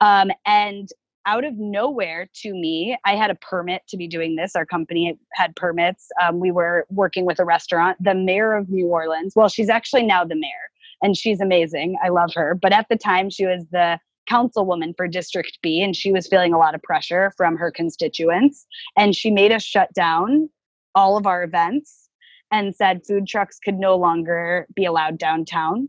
Um, 0.00 0.30
and 0.46 0.88
out 1.26 1.44
of 1.44 1.54
nowhere 1.56 2.28
to 2.42 2.52
me, 2.52 2.96
I 3.04 3.16
had 3.16 3.30
a 3.30 3.34
permit 3.34 3.82
to 3.88 3.96
be 3.96 4.06
doing 4.06 4.36
this. 4.36 4.56
Our 4.56 4.64
company 4.64 5.18
had 5.34 5.54
permits. 5.56 6.08
Um, 6.22 6.40
we 6.40 6.50
were 6.50 6.86
working 6.90 7.26
with 7.26 7.38
a 7.38 7.44
restaurant. 7.44 7.96
The 8.02 8.14
mayor 8.14 8.54
of 8.54 8.68
New 8.68 8.86
Orleans, 8.86 9.34
well, 9.36 9.48
she's 9.48 9.68
actually 9.68 10.04
now 10.04 10.24
the 10.24 10.36
mayor 10.36 10.70
and 11.02 11.16
she's 11.16 11.40
amazing. 11.40 11.96
I 12.02 12.08
love 12.08 12.30
her. 12.34 12.54
But 12.54 12.72
at 12.72 12.86
the 12.88 12.96
time, 12.96 13.30
she 13.30 13.46
was 13.46 13.64
the 13.70 13.98
councilwoman 14.30 14.94
for 14.96 15.08
District 15.08 15.58
B 15.62 15.82
and 15.82 15.96
she 15.96 16.12
was 16.12 16.26
feeling 16.26 16.52
a 16.52 16.58
lot 16.58 16.74
of 16.74 16.82
pressure 16.82 17.32
from 17.36 17.56
her 17.56 17.70
constituents. 17.70 18.66
And 18.96 19.14
she 19.14 19.30
made 19.30 19.52
us 19.52 19.62
shut 19.62 19.92
down 19.94 20.48
all 20.94 21.16
of 21.16 21.26
our 21.26 21.42
events 21.42 22.08
and 22.50 22.74
said 22.74 23.04
food 23.06 23.26
trucks 23.26 23.58
could 23.62 23.78
no 23.78 23.96
longer 23.96 24.66
be 24.74 24.84
allowed 24.84 25.18
downtown. 25.18 25.88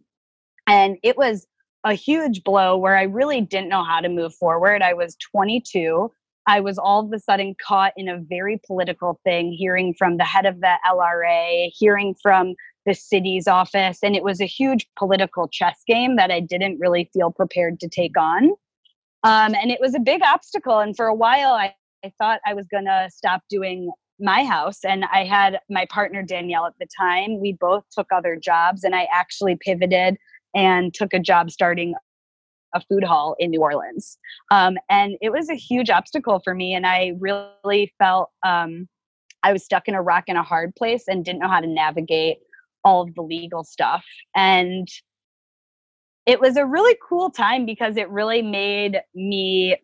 And 0.67 0.97
it 1.03 1.17
was 1.17 1.47
a 1.83 1.93
huge 1.93 2.43
blow 2.43 2.77
where 2.77 2.97
I 2.97 3.03
really 3.03 3.41
didn't 3.41 3.69
know 3.69 3.83
how 3.83 4.01
to 4.01 4.09
move 4.09 4.33
forward. 4.35 4.81
I 4.81 4.93
was 4.93 5.15
22. 5.31 6.11
I 6.47 6.59
was 6.59 6.77
all 6.77 7.05
of 7.05 7.13
a 7.13 7.19
sudden 7.19 7.55
caught 7.61 7.93
in 7.95 8.09
a 8.09 8.17
very 8.17 8.59
political 8.65 9.19
thing, 9.23 9.51
hearing 9.51 9.93
from 9.93 10.17
the 10.17 10.23
head 10.23 10.45
of 10.45 10.61
the 10.61 10.73
LRA, 10.89 11.71
hearing 11.73 12.15
from 12.21 12.55
the 12.85 12.93
city's 12.93 13.47
office. 13.47 13.99
And 14.01 14.15
it 14.15 14.23
was 14.23 14.41
a 14.41 14.45
huge 14.45 14.87
political 14.97 15.47
chess 15.47 15.81
game 15.85 16.15
that 16.15 16.31
I 16.31 16.39
didn't 16.39 16.79
really 16.79 17.09
feel 17.13 17.31
prepared 17.31 17.79
to 17.81 17.87
take 17.87 18.17
on. 18.17 18.51
Um, 19.23 19.53
and 19.53 19.69
it 19.69 19.79
was 19.79 19.93
a 19.93 19.99
big 19.99 20.21
obstacle. 20.23 20.79
And 20.79 20.95
for 20.95 21.05
a 21.05 21.13
while, 21.13 21.51
I, 21.51 21.75
I 22.03 22.11
thought 22.17 22.39
I 22.45 22.53
was 22.53 22.67
going 22.67 22.85
to 22.85 23.09
stop 23.13 23.43
doing 23.49 23.91
my 24.19 24.43
house. 24.43 24.79
And 24.83 25.05
I 25.05 25.25
had 25.25 25.59
my 25.69 25.85
partner, 25.85 26.23
Danielle, 26.23 26.65
at 26.65 26.73
the 26.79 26.87
time. 26.99 27.39
We 27.39 27.53
both 27.53 27.83
took 27.91 28.07
other 28.11 28.35
jobs, 28.35 28.83
and 28.83 28.95
I 28.95 29.07
actually 29.13 29.57
pivoted 29.61 30.17
and 30.55 30.93
took 30.93 31.13
a 31.13 31.19
job 31.19 31.51
starting 31.51 31.93
a 32.73 32.81
food 32.81 33.03
hall 33.03 33.35
in 33.39 33.49
New 33.51 33.61
Orleans. 33.61 34.17
Um, 34.51 34.77
and 34.89 35.15
it 35.21 35.31
was 35.31 35.49
a 35.49 35.55
huge 35.55 35.89
obstacle 35.89 36.39
for 36.43 36.53
me. 36.53 36.73
And 36.73 36.85
I 36.85 37.13
really 37.19 37.93
felt 37.97 38.29
um, 38.45 38.87
I 39.43 39.53
was 39.53 39.63
stuck 39.63 39.87
in 39.87 39.95
a 39.95 40.01
rock 40.01 40.25
and 40.27 40.37
a 40.37 40.43
hard 40.43 40.75
place 40.75 41.05
and 41.07 41.25
didn't 41.25 41.39
know 41.39 41.47
how 41.47 41.61
to 41.61 41.67
navigate 41.67 42.37
all 42.83 43.01
of 43.01 43.15
the 43.15 43.21
legal 43.21 43.63
stuff. 43.63 44.05
And 44.35 44.87
it 46.25 46.39
was 46.39 46.57
a 46.57 46.65
really 46.65 46.95
cool 47.07 47.31
time 47.31 47.65
because 47.65 47.97
it 47.97 48.09
really 48.09 48.41
made 48.41 49.01
me 49.15 49.77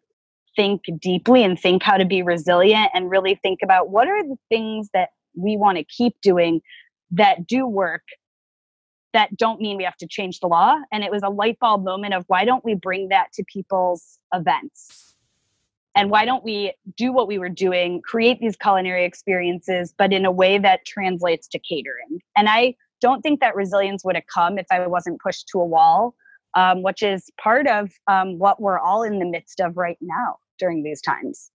think 0.55 0.83
deeply 0.99 1.43
and 1.43 1.59
think 1.59 1.83
how 1.83 1.97
to 1.97 2.05
be 2.05 2.21
resilient 2.21 2.91
and 2.93 3.09
really 3.09 3.35
think 3.41 3.59
about 3.63 3.89
what 3.89 4.07
are 4.07 4.23
the 4.23 4.37
things 4.49 4.89
that 4.93 5.09
we 5.35 5.57
want 5.57 5.77
to 5.77 5.83
keep 5.83 6.13
doing 6.21 6.61
that 7.11 7.45
do 7.45 7.67
work 7.67 8.03
that 9.15 9.35
don't 9.37 9.59
mean 9.59 9.77
we 9.77 9.83
have 9.83 9.97
to 9.97 10.07
change 10.07 10.39
the 10.39 10.47
law. 10.47 10.75
And 10.91 11.03
it 11.03 11.09
was 11.09 11.23
a 11.23 11.29
light 11.29 11.57
bulb 11.59 11.83
moment 11.83 12.13
of 12.13 12.25
why 12.27 12.45
don't 12.45 12.63
we 12.63 12.75
bring 12.75 13.07
that 13.09 13.31
to 13.33 13.43
people's 13.51 14.19
events? 14.33 15.15
And 15.95 16.09
why 16.11 16.25
don't 16.25 16.43
we 16.43 16.73
do 16.97 17.13
what 17.13 17.27
we 17.27 17.39
were 17.39 17.49
doing 17.49 18.01
create 18.01 18.39
these 18.39 18.57
culinary 18.57 19.05
experiences 19.05 19.93
but 19.97 20.11
in 20.11 20.25
a 20.25 20.31
way 20.31 20.57
that 20.57 20.85
translates 20.85 21.47
to 21.47 21.59
catering? 21.59 22.19
And 22.35 22.49
i 22.49 22.75
don't 23.01 23.21
think 23.21 23.39
that 23.39 23.55
resilience 23.55 24.03
would 24.03 24.15
have 24.15 24.27
come 24.33 24.57
if 24.57 24.65
i 24.71 24.87
wasn't 24.87 25.21
pushed 25.21 25.47
to 25.49 25.59
a 25.59 25.65
wall 25.65 26.15
um, 26.55 26.81
which 26.81 27.03
is 27.03 27.29
part 27.41 27.67
of 27.67 27.91
um, 28.07 28.39
what 28.39 28.61
we're 28.61 28.79
all 28.79 29.03
in 29.03 29.19
the 29.19 29.25
midst 29.25 29.59
of 29.59 29.77
right 29.77 29.97
now 30.01 30.37
during 30.57 30.83
these 30.83 31.01
times. 31.01 31.51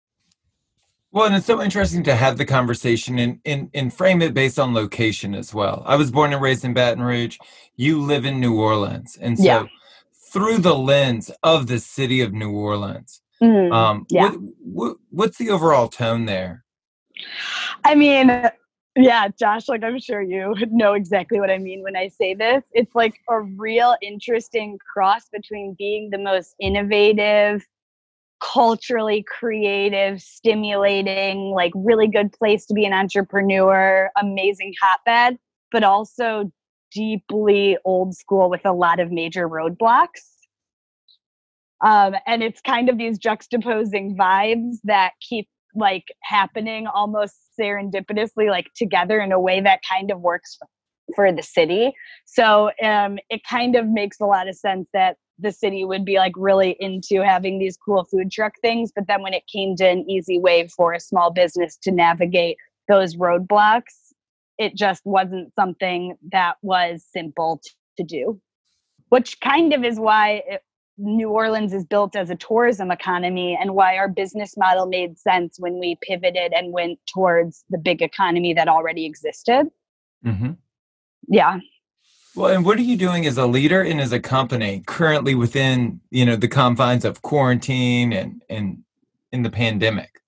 Well, 1.11 1.25
and 1.25 1.35
it's 1.35 1.45
so 1.45 1.61
interesting 1.61 2.03
to 2.03 2.15
have 2.15 2.37
the 2.37 2.45
conversation 2.45 3.17
and, 3.17 3.39
and, 3.45 3.69
and 3.73 3.93
frame 3.93 4.21
it 4.21 4.33
based 4.33 4.59
on 4.59 4.73
location 4.73 5.33
as 5.33 5.53
well. 5.53 5.83
I 5.85 5.95
was 5.95 6.11
born 6.11 6.33
and 6.33 6.41
raised 6.41 6.65
in 6.65 6.73
Baton 6.73 7.01
Rouge. 7.01 7.37
You 7.75 8.01
live 8.01 8.25
in 8.25 8.39
New 8.39 8.59
Orleans. 8.59 9.17
And 9.19 9.37
so, 9.37 9.43
yeah. 9.43 9.65
through 10.31 10.57
the 10.57 10.75
lens 10.75 11.31
of 11.43 11.67
the 11.67 11.79
city 11.79 12.21
of 12.21 12.33
New 12.33 12.51
Orleans, 12.51 13.21
mm, 13.41 13.73
um, 13.73 14.05
yeah. 14.09 14.29
What, 14.29 14.39
what, 14.59 14.97
what's 15.09 15.37
the 15.37 15.49
overall 15.49 15.87
tone 15.87 16.25
there? 16.25 16.65
I 17.85 17.95
mean, 17.95 18.29
yeah, 18.97 19.27
Josh, 19.39 19.69
like 19.69 19.83
I'm 19.83 19.99
sure 19.99 20.21
you 20.21 20.55
know 20.71 20.93
exactly 20.93 21.39
what 21.39 21.49
I 21.49 21.57
mean 21.57 21.83
when 21.83 21.95
I 21.95 22.07
say 22.07 22.33
this. 22.33 22.63
It's 22.73 22.95
like 22.95 23.15
a 23.29 23.41
real 23.41 23.95
interesting 24.01 24.77
cross 24.91 25.29
between 25.31 25.75
being 25.77 26.09
the 26.09 26.17
most 26.17 26.55
innovative, 26.59 27.65
culturally 28.39 29.23
creative, 29.23 30.21
stimulating, 30.21 31.51
like 31.51 31.71
really 31.75 32.07
good 32.07 32.31
place 32.31 32.65
to 32.67 32.73
be 32.73 32.85
an 32.85 32.93
entrepreneur, 32.93 34.09
amazing 34.19 34.73
hotbed, 34.81 35.37
but 35.71 35.83
also 35.83 36.51
deeply 36.91 37.77
old 37.85 38.15
school 38.15 38.49
with 38.49 38.65
a 38.65 38.73
lot 38.73 38.99
of 38.99 39.11
major 39.11 39.47
roadblocks. 39.47 40.23
Um, 41.83 42.15
and 42.25 42.41
it's 42.41 42.61
kind 42.61 42.89
of 42.89 42.97
these 42.97 43.19
juxtaposing 43.19 44.15
vibes 44.15 44.77
that 44.83 45.13
keep 45.21 45.47
like 45.75 46.05
happening 46.23 46.87
almost 46.87 47.35
serendipitously 47.59 48.49
like 48.49 48.67
together 48.75 49.19
in 49.19 49.31
a 49.31 49.39
way 49.39 49.61
that 49.61 49.79
kind 49.87 50.11
of 50.11 50.19
works 50.21 50.57
for 51.15 51.31
the 51.31 51.43
city 51.43 51.93
so 52.25 52.71
um, 52.83 53.17
it 53.29 53.41
kind 53.47 53.75
of 53.75 53.87
makes 53.87 54.19
a 54.19 54.25
lot 54.25 54.47
of 54.47 54.55
sense 54.55 54.87
that 54.93 55.17
the 55.39 55.51
city 55.51 55.85
would 55.85 56.03
be 56.03 56.17
like 56.17 56.33
really 56.35 56.75
into 56.79 57.23
having 57.23 57.59
these 57.59 57.77
cool 57.77 58.03
food 58.05 58.31
truck 58.31 58.53
things. 58.61 58.91
But 58.95 59.07
then 59.07 59.21
when 59.21 59.33
it 59.33 59.43
came 59.51 59.75
to 59.77 59.87
an 59.87 60.09
easy 60.09 60.39
way 60.39 60.67
for 60.67 60.93
a 60.93 60.99
small 60.99 61.31
business 61.31 61.77
to 61.83 61.91
navigate 61.91 62.57
those 62.87 63.15
roadblocks, 63.15 64.13
it 64.57 64.75
just 64.75 65.05
wasn't 65.05 65.53
something 65.53 66.15
that 66.31 66.55
was 66.61 67.05
simple 67.11 67.61
to 67.97 68.03
do, 68.03 68.39
which 69.09 69.39
kind 69.41 69.73
of 69.73 69.83
is 69.83 69.99
why 69.99 70.43
it, 70.47 70.61
New 70.97 71.29
Orleans 71.29 71.73
is 71.73 71.85
built 71.85 72.15
as 72.15 72.31
a 72.31 72.35
tourism 72.35 72.89
economy 72.89 73.57
and 73.59 73.75
why 73.75 73.97
our 73.97 74.07
business 74.07 74.57
model 74.57 74.87
made 74.87 75.17
sense 75.19 75.57
when 75.59 75.79
we 75.79 75.97
pivoted 76.01 76.53
and 76.53 76.73
went 76.73 76.97
towards 77.05 77.63
the 77.69 77.77
big 77.77 78.01
economy 78.01 78.53
that 78.55 78.67
already 78.67 79.05
existed. 79.05 79.67
Mm-hmm. 80.25 80.53
Yeah. 81.27 81.59
Well, 82.37 82.53
and 82.53 82.63
what 82.63 82.77
are 82.77 82.83
you 82.83 82.97
doing 82.97 83.25
as 83.25 83.39
a 83.39 83.47
leader 83.47 83.81
and 83.81 83.99
as 83.99 84.11
a 84.11 84.19
company 84.19 84.83
currently 84.85 85.33
within, 85.33 85.99
you 86.11 86.23
know, 86.23 86.35
the 86.35 86.47
confines 86.47 87.03
of 87.03 87.23
quarantine 87.23 88.13
and 88.13 88.43
and 88.47 88.83
in 89.31 89.41
the 89.41 89.49
pandemic? 89.49 90.21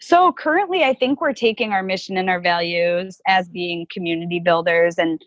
So 0.00 0.32
currently 0.32 0.82
I 0.82 0.92
think 0.92 1.20
we're 1.20 1.32
taking 1.32 1.70
our 1.70 1.84
mission 1.84 2.16
and 2.16 2.28
our 2.28 2.40
values 2.40 3.20
as 3.28 3.48
being 3.48 3.86
community 3.92 4.40
builders 4.40 4.98
and 4.98 5.22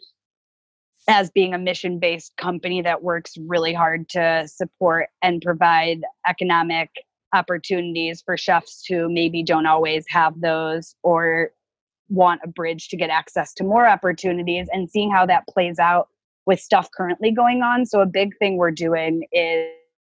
as 1.07 1.31
being 1.31 1.53
a 1.53 1.57
mission 1.57 1.99
based 1.99 2.35
company 2.35 2.81
that 2.81 3.01
works 3.01 3.37
really 3.37 3.73
hard 3.73 4.09
to 4.09 4.45
support 4.45 5.07
and 5.21 5.41
provide 5.41 6.01
economic 6.27 6.89
opportunities 7.33 8.21
for 8.21 8.35
chefs 8.35 8.83
who 8.85 9.09
maybe 9.09 9.41
don't 9.41 9.65
always 9.65 10.03
have 10.09 10.41
those 10.41 10.95
or 11.01 11.51
want 12.09 12.41
a 12.43 12.47
bridge 12.47 12.89
to 12.89 12.97
get 12.97 13.09
access 13.09 13.53
to 13.55 13.63
more 13.63 13.87
opportunities 13.87 14.67
and 14.71 14.89
seeing 14.89 15.11
how 15.11 15.25
that 15.25 15.47
plays 15.47 15.79
out 15.79 16.09
with 16.45 16.59
stuff 16.59 16.89
currently 16.95 17.31
going 17.31 17.61
on. 17.61 17.85
So, 17.85 18.01
a 18.01 18.05
big 18.05 18.37
thing 18.37 18.57
we're 18.57 18.71
doing 18.71 19.27
is, 19.31 19.67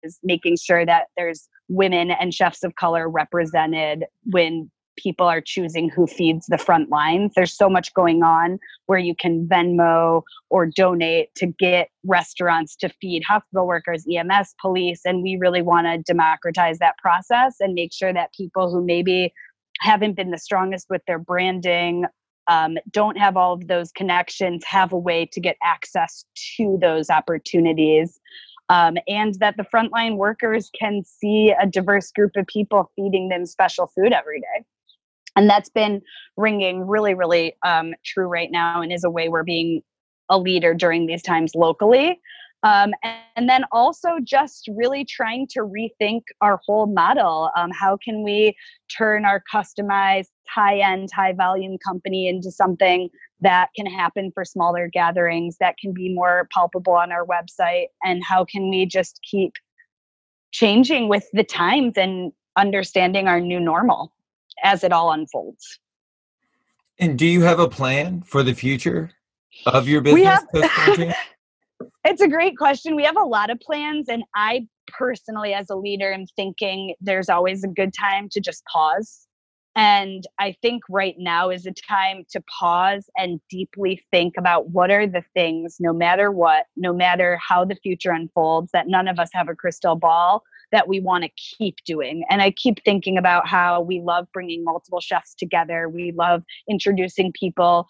is 0.03 0.19
making 0.23 0.57
sure 0.57 0.85
that 0.85 1.09
there's 1.17 1.49
women 1.69 2.11
and 2.11 2.35
chefs 2.35 2.65
of 2.65 2.75
color 2.75 3.09
represented 3.09 4.05
when 4.25 4.71
people 4.99 5.27
are 5.27 5.41
choosing 5.41 5.89
who 5.89 6.07
feeds 6.07 6.47
the 6.47 6.59
front 6.59 6.91
lines. 6.91 7.33
There's 7.35 7.57
so 7.57 7.69
much 7.69 7.95
going 7.95 8.23
on 8.23 8.59
where 8.87 8.99
you 8.99 9.15
can 9.15 9.47
Venmo 9.47 10.23
or 10.51 10.67
donate 10.67 11.35
to 11.37 11.47
get 11.47 11.89
restaurants 12.05 12.77
to 12.77 12.91
feed 13.01 13.23
hospital 13.27 13.67
workers, 13.67 14.05
EMS, 14.11 14.55
police. 14.61 15.01
And 15.05 15.23
we 15.23 15.37
really 15.41 15.63
want 15.63 15.87
to 15.87 15.99
democratize 15.99 16.79
that 16.79 16.99
process 16.99 17.57
and 17.61 17.75
make 17.75 17.93
sure 17.93 18.13
that 18.13 18.35
people 18.35 18.71
who 18.71 18.85
maybe 18.85 19.33
haven't 19.81 20.15
been 20.15 20.31
the 20.31 20.39
strongest 20.39 20.89
with 20.91 21.03
their 21.07 21.19
branding, 21.19 22.05
um, 22.49 22.77
don't 22.91 23.17
have 23.19 23.37
all 23.37 23.55
of 23.55 23.69
those 23.69 23.93
connections, 23.93 24.65
have 24.65 24.93
a 24.93 24.99
way 24.99 25.27
to 25.33 25.41
get 25.41 25.57
access 25.63 26.25
to 26.57 26.79
those 26.81 27.11
opportunities. 27.11 28.21
Um, 28.69 28.97
and 29.07 29.35
that 29.41 29.57
the 29.57 29.65
frontline 29.65 30.17
workers 30.17 30.71
can 30.79 31.03
see 31.05 31.53
a 31.61 31.67
diverse 31.67 32.11
group 32.11 32.33
of 32.37 32.47
people 32.47 32.91
feeding 32.97 33.29
them 33.29 33.45
special 33.45 33.87
food 33.87 34.13
every 34.13 34.41
day. 34.41 34.65
And 35.37 35.49
that's 35.49 35.69
been 35.69 36.01
ringing 36.37 36.87
really, 36.87 37.15
really 37.15 37.57
um, 37.65 37.95
true 38.05 38.27
right 38.27 38.51
now 38.51 38.81
and 38.81 38.93
is 38.93 39.05
a 39.05 39.11
way 39.11 39.29
we're 39.29 39.45
being 39.45 39.83
a 40.29 40.39
leader 40.39 40.75
during 40.75 41.07
these 41.07 41.23
times 41.23 41.55
locally. 41.55 42.21
Um, 42.65 42.93
and, 43.03 43.19
and, 43.37 43.49
then 43.49 43.65
also 43.73 44.19
just 44.23 44.69
really 44.73 45.05
trying 45.05 45.49
to 45.49 45.61
rethink 45.61 46.23
our 46.41 46.61
whole 46.65 46.87
model. 46.87 47.51
Um, 47.57 47.71
how 47.73 47.97
can 47.97 48.23
we 48.23 48.55
turn 48.97 49.25
our 49.25 49.43
customized, 49.53 50.29
high 50.49 50.79
end, 50.79 51.09
high 51.13 51.33
volume 51.33 51.77
company 51.79 52.29
into 52.29 52.53
something 52.53 53.09
that 53.41 53.71
can 53.75 53.87
happen 53.87 54.31
for 54.33 54.45
smaller 54.45 54.89
gatherings, 54.89 55.57
that 55.59 55.77
can 55.77 55.93
be 55.93 56.15
more 56.15 56.49
palpable 56.53 56.93
on 56.93 57.11
our 57.11 57.27
website? 57.27 57.87
And 58.05 58.23
how 58.25 58.45
can 58.45 58.71
we 58.71 58.87
just 58.87 59.19
keep 59.29 59.55
changing 60.53 61.09
with 61.09 61.27
the 61.33 61.45
times 61.45 61.95
and 61.97 62.33
understanding 62.57 63.27
our 63.27 63.41
new 63.41 63.59
normal 63.59 64.13
as 64.63 64.85
it 64.85 64.93
all 64.93 65.11
unfolds? 65.11 65.81
And 66.99 67.19
do 67.19 67.27
you 67.27 67.43
have 67.43 67.59
a 67.59 67.69
plan 67.69 68.23
for 68.23 68.45
the 68.45 68.55
future 68.55 69.11
of 69.67 69.89
your 69.89 70.01
business? 70.01 70.41
It's 72.05 72.21
a 72.21 72.29
great 72.29 72.59
question. 72.59 72.97
We 72.97 73.05
have 73.05 73.17
a 73.17 73.25
lot 73.25 73.51
of 73.51 73.61
plans, 73.61 74.09
and 74.09 74.25
I 74.35 74.67
personally, 74.89 75.55
as 75.55 75.71
a 75.71 75.77
leader, 75.77 76.13
am 76.13 76.27
thinking 76.35 76.95
there's 77.01 77.29
always 77.29 77.63
a 77.63 77.69
good 77.69 77.95
time 77.95 78.29
to 78.31 78.41
just 78.41 78.65
pause. 78.65 79.27
And 79.77 80.25
I 80.39 80.55
think 80.61 80.83
right 80.91 81.15
now 81.17 81.49
is 81.49 81.65
a 81.65 81.73
time 81.73 82.25
to 82.33 82.43
pause 82.43 83.09
and 83.17 83.41
deeply 83.49 84.03
think 84.11 84.35
about 84.37 84.71
what 84.71 84.91
are 84.91 85.07
the 85.07 85.23
things, 85.33 85.77
no 85.81 85.93
matter 85.95 86.31
what, 86.31 86.67
no 86.77 86.93
matter 86.93 87.39
how 87.41 87.65
the 87.65 87.77
future 87.77 88.11
unfolds, 88.11 88.71
that 88.73 88.89
none 88.89 89.09
of 89.09 89.19
us 89.19 89.31
have 89.33 89.49
a 89.49 89.55
crystal 89.55 89.95
ball 89.95 90.43
that 90.73 90.89
we 90.89 91.01
want 91.01 91.25
to 91.25 91.31
keep 91.37 91.77
doing. 91.87 92.25
And 92.29 92.43
I 92.43 92.51
keep 92.51 92.85
thinking 92.85 93.17
about 93.17 93.47
how 93.47 93.81
we 93.81 94.01
love 94.01 94.27
bringing 94.35 94.65
multiple 94.65 95.01
chefs 95.01 95.35
together. 95.35 95.89
We 95.89 96.13
love 96.13 96.43
introducing 96.69 97.33
people 97.33 97.87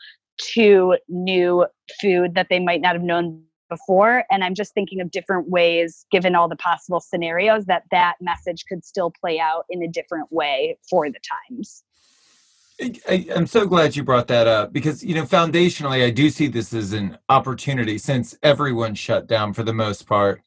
to 0.55 0.97
new 1.09 1.67
food 2.01 2.35
that 2.35 2.49
they 2.51 2.61
might 2.61 2.81
not 2.81 2.95
have 2.95 3.03
known 3.03 3.43
before 3.73 4.25
and 4.31 4.45
i'm 4.45 4.55
just 4.55 4.75
thinking 4.75 5.01
of 5.01 5.11
different 5.11 5.49
ways 5.49 6.05
given 6.11 6.35
all 6.35 6.47
the 6.47 6.57
possible 6.57 7.01
scenarios 7.01 7.65
that 7.65 7.85
that 7.91 8.17
message 8.21 8.67
could 8.69 8.85
still 8.85 9.11
play 9.11 9.41
out 9.41 9.65
in 9.71 9.83
a 9.83 9.89
different 9.89 10.31
way 10.31 10.77
for 10.91 11.09
the 11.09 11.19
times. 11.51 11.85
I, 13.09 13.27
am 13.31 13.47
so 13.47 13.67
glad 13.67 13.97
you 13.97 14.03
brought 14.03 14.29
that 14.29 14.47
up 14.47 14.73
because 14.73 15.03
you 15.03 15.15
know 15.15 15.25
foundationally 15.25 16.05
i 16.05 16.11
do 16.11 16.29
see 16.29 16.49
this 16.49 16.75
as 16.75 16.93
an 16.93 17.17
opportunity 17.29 17.97
since 17.97 18.37
everyone 18.43 18.95
shut 18.95 19.27
down 19.27 19.53
for 19.55 19.63
the 19.63 19.73
most 19.73 20.07
part 20.07 20.43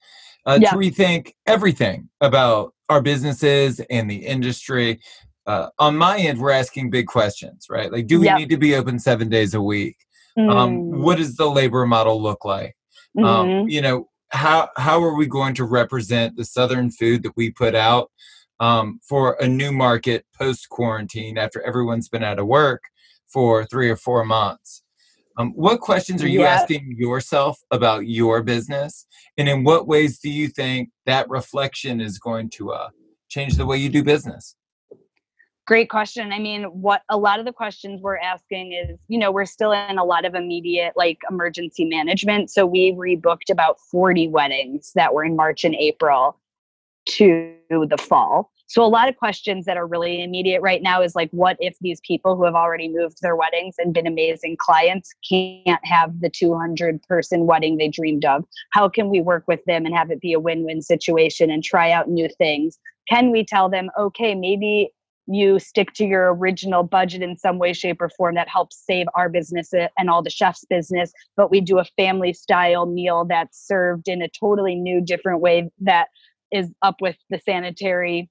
uh, 0.46 0.60
yeah. 0.62 0.72
to 0.72 0.75
rethink 0.75 1.34
everything 1.48 2.10
about 2.22 2.74
our 2.89 3.01
businesses 3.01 3.79
and 3.89 4.08
the 4.10 4.17
industry. 4.17 5.00
Uh, 5.48 5.70
on 5.79 5.96
my 5.96 6.17
end 6.17 6.39
we're 6.39 6.51
asking 6.51 6.89
big 6.89 7.08
questions 7.08 7.67
right? 7.70 7.91
Like 7.91 8.08
do 8.08 8.20
we 8.20 8.32
need 8.34 8.50
to 8.50 8.58
be 8.58 8.75
open 8.75 9.00
seven 9.00 9.29
days 9.29 9.53
a 9.53 9.62
week? 9.62 9.98
Um, 10.38 10.50
mm. 10.50 10.98
what 11.00 11.17
does 11.17 11.36
the 11.36 11.50
labor 11.50 11.86
model 11.86 12.22
look 12.22 12.44
like 12.44 12.75
mm-hmm. 13.18 13.26
Um, 13.26 13.70
you 13.70 13.82
know, 13.82 14.10
how 14.30 14.70
how 14.78 15.02
are 15.04 15.16
we 15.16 15.28
going 15.28 15.54
to 15.56 15.64
represent 15.64 16.36
the 16.36 16.46
southern 16.46 16.92
food 16.92 17.24
that 17.24 17.34
we 17.36 17.52
put 17.52 17.76
out 17.76 18.12
um, 18.60 19.00
for 19.08 19.38
a 19.40 19.48
new 19.48 19.72
market 19.72 20.26
post 20.38 20.70
quarantine 20.70 21.38
after 21.38 21.62
everyone's 21.62 22.10
been 22.10 22.24
out 22.24 22.40
of 22.40 22.48
work 22.48 22.84
for 23.28 23.66
three 23.66 23.90
or 23.90 23.98
four 23.98 24.24
months. 24.24 24.84
Um, 25.38 25.52
what 25.52 25.82
questions 25.82 26.24
are 26.24 26.30
you 26.30 26.42
yeah. 26.42 26.48
asking 26.48 26.96
yourself 26.98 27.60
about 27.70 28.08
your 28.08 28.42
business? 28.42 29.06
And 29.38 29.50
in 29.50 29.66
what 29.66 29.88
ways 29.88 30.20
do 30.20 30.30
you 30.30 30.48
think 30.48 30.90
that 31.06 31.30
reflection 31.30 32.00
is 32.00 32.18
going 32.20 32.50
to 32.52 32.72
uh, 32.72 32.90
change 33.28 33.56
the 33.56 33.66
way 33.66 33.78
you 33.78 33.90
do 33.90 34.04
business? 34.04 34.56
Great 35.66 35.90
question. 35.90 36.32
I 36.32 36.38
mean, 36.38 36.66
what 36.66 37.02
a 37.10 37.18
lot 37.18 37.40
of 37.40 37.46
the 37.46 37.52
questions 37.52 38.00
we're 38.00 38.18
asking 38.18 38.74
is, 38.74 39.00
you 39.08 39.18
know, 39.18 39.32
we're 39.32 39.46
still 39.46 39.72
in 39.72 39.98
a 39.98 40.04
lot 40.04 40.24
of 40.24 40.36
immediate 40.36 40.94
like 40.96 41.18
emergency 41.30 41.86
management. 41.86 42.52
So 42.52 42.68
we 42.68 42.92
rebooked 42.92 43.50
about 43.50 43.80
40 43.92 44.28
weddings 44.28 44.92
that 44.94 45.14
were 45.14 45.26
in 45.26 45.36
March 45.36 45.64
and 45.64 45.74
April 45.74 46.40
to 47.08 47.56
the 47.70 47.98
fall. 47.98 48.52
So 48.68 48.84
a 48.84 48.88
lot 48.88 49.10
of 49.10 49.16
questions 49.16 49.66
that 49.66 49.78
are 49.78 49.88
really 49.88 50.24
immediate 50.24 50.62
right 50.62 50.82
now 50.82 51.02
is 51.02 51.16
like, 51.16 51.30
what 51.32 51.58
if 51.60 51.76
these 51.82 52.00
people 52.02 52.36
who 52.36 52.46
have 52.46 52.56
already 52.56 52.88
moved 52.88 53.18
their 53.22 53.36
weddings 53.36 53.76
and 53.78 53.94
been 53.94 54.08
amazing 54.08 54.58
clients 54.58 55.14
can't 55.28 55.84
have 55.84 56.20
the 56.20 56.30
200 56.30 57.02
person 57.04 57.46
wedding 57.46 57.78
they 57.78 57.88
dreamed 57.88 58.26
of? 58.26 58.44
How 58.72 58.90
can 58.90 59.10
we 59.10 59.22
work 59.22 59.46
with 59.48 59.62
them 59.66 59.86
and 59.86 59.96
have 59.96 60.12
it 60.12 60.22
be 60.22 60.34
a 60.34 60.40
win 60.40 60.64
win 60.64 60.82
situation 60.82 61.50
and 61.50 61.64
try 61.64 61.92
out 61.92 62.10
new 62.10 62.30
things? 62.38 62.80
Can 63.08 63.32
we 63.32 63.46
tell 63.46 63.70
them, 63.70 63.90
okay, 64.00 64.34
maybe 64.34 64.92
you 65.27 65.60
stick 65.60 65.94
to 65.94 66.05
your 66.05 66.34
original 66.36 66.84
budget 66.84 67.22
in 67.22 67.38
some 67.38 67.58
way, 67.58 67.74
shape, 67.74 68.01
or 68.01 68.10
form 68.10 68.36
that 68.36 68.48
helps 68.48 68.84
save 68.86 69.08
our 69.15 69.29
business 69.29 69.74
and 69.74 70.10
all 70.10 70.22
the 70.22 70.29
chef's 70.29 70.65
business. 70.65 71.12
But 71.36 71.50
we 71.50 71.62
do 71.62 71.79
a 71.79 71.86
family 71.98 72.34
style 72.34 72.86
meal 72.86 73.25
that's 73.25 73.65
served 73.67 74.08
in 74.08 74.22
a 74.22 74.29
totally 74.29 74.75
new, 74.75 75.01
different 75.01 75.41
way 75.41 75.70
that 75.82 76.08
is 76.51 76.72
up 76.82 77.01
with 77.01 77.17
the 77.29 77.39
sanitary 77.39 78.29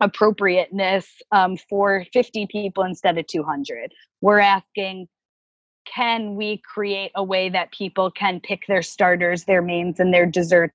appropriateness 0.00 1.06
um, 1.30 1.56
for 1.56 2.04
50 2.12 2.48
people 2.50 2.82
instead 2.82 3.16
of 3.16 3.26
200. 3.26 3.92
We're 4.20 4.40
asking, 4.40 5.06
can 5.86 6.34
we 6.34 6.60
create 6.64 7.12
a 7.14 7.22
way 7.22 7.48
that 7.50 7.72
people 7.72 8.10
can 8.10 8.40
pick 8.40 8.62
their 8.66 8.82
starters, 8.82 9.44
their 9.44 9.62
mains, 9.62 10.00
and 10.00 10.12
their 10.12 10.26
desserts 10.26 10.74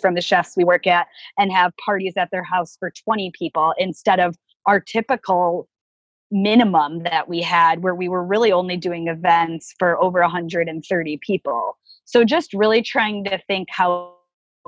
from 0.00 0.14
the 0.14 0.20
chefs 0.20 0.56
we 0.56 0.64
work 0.64 0.86
at 0.86 1.06
and 1.38 1.52
have 1.52 1.72
parties 1.84 2.14
at 2.16 2.30
their 2.30 2.42
house 2.42 2.76
for 2.80 2.90
20 3.04 3.30
people 3.38 3.74
instead 3.78 4.20
of 4.20 4.36
our 4.66 4.80
typical 4.80 5.68
minimum 6.30 7.02
that 7.04 7.28
we 7.28 7.40
had 7.40 7.82
where 7.82 7.94
we 7.94 8.08
were 8.08 8.24
really 8.24 8.50
only 8.50 8.76
doing 8.76 9.08
events 9.08 9.74
for 9.78 10.00
over 10.02 10.20
130 10.20 11.18
people. 11.22 11.78
So 12.04 12.24
just 12.24 12.52
really 12.52 12.82
trying 12.82 13.24
to 13.24 13.38
think 13.46 13.68
how 13.70 14.14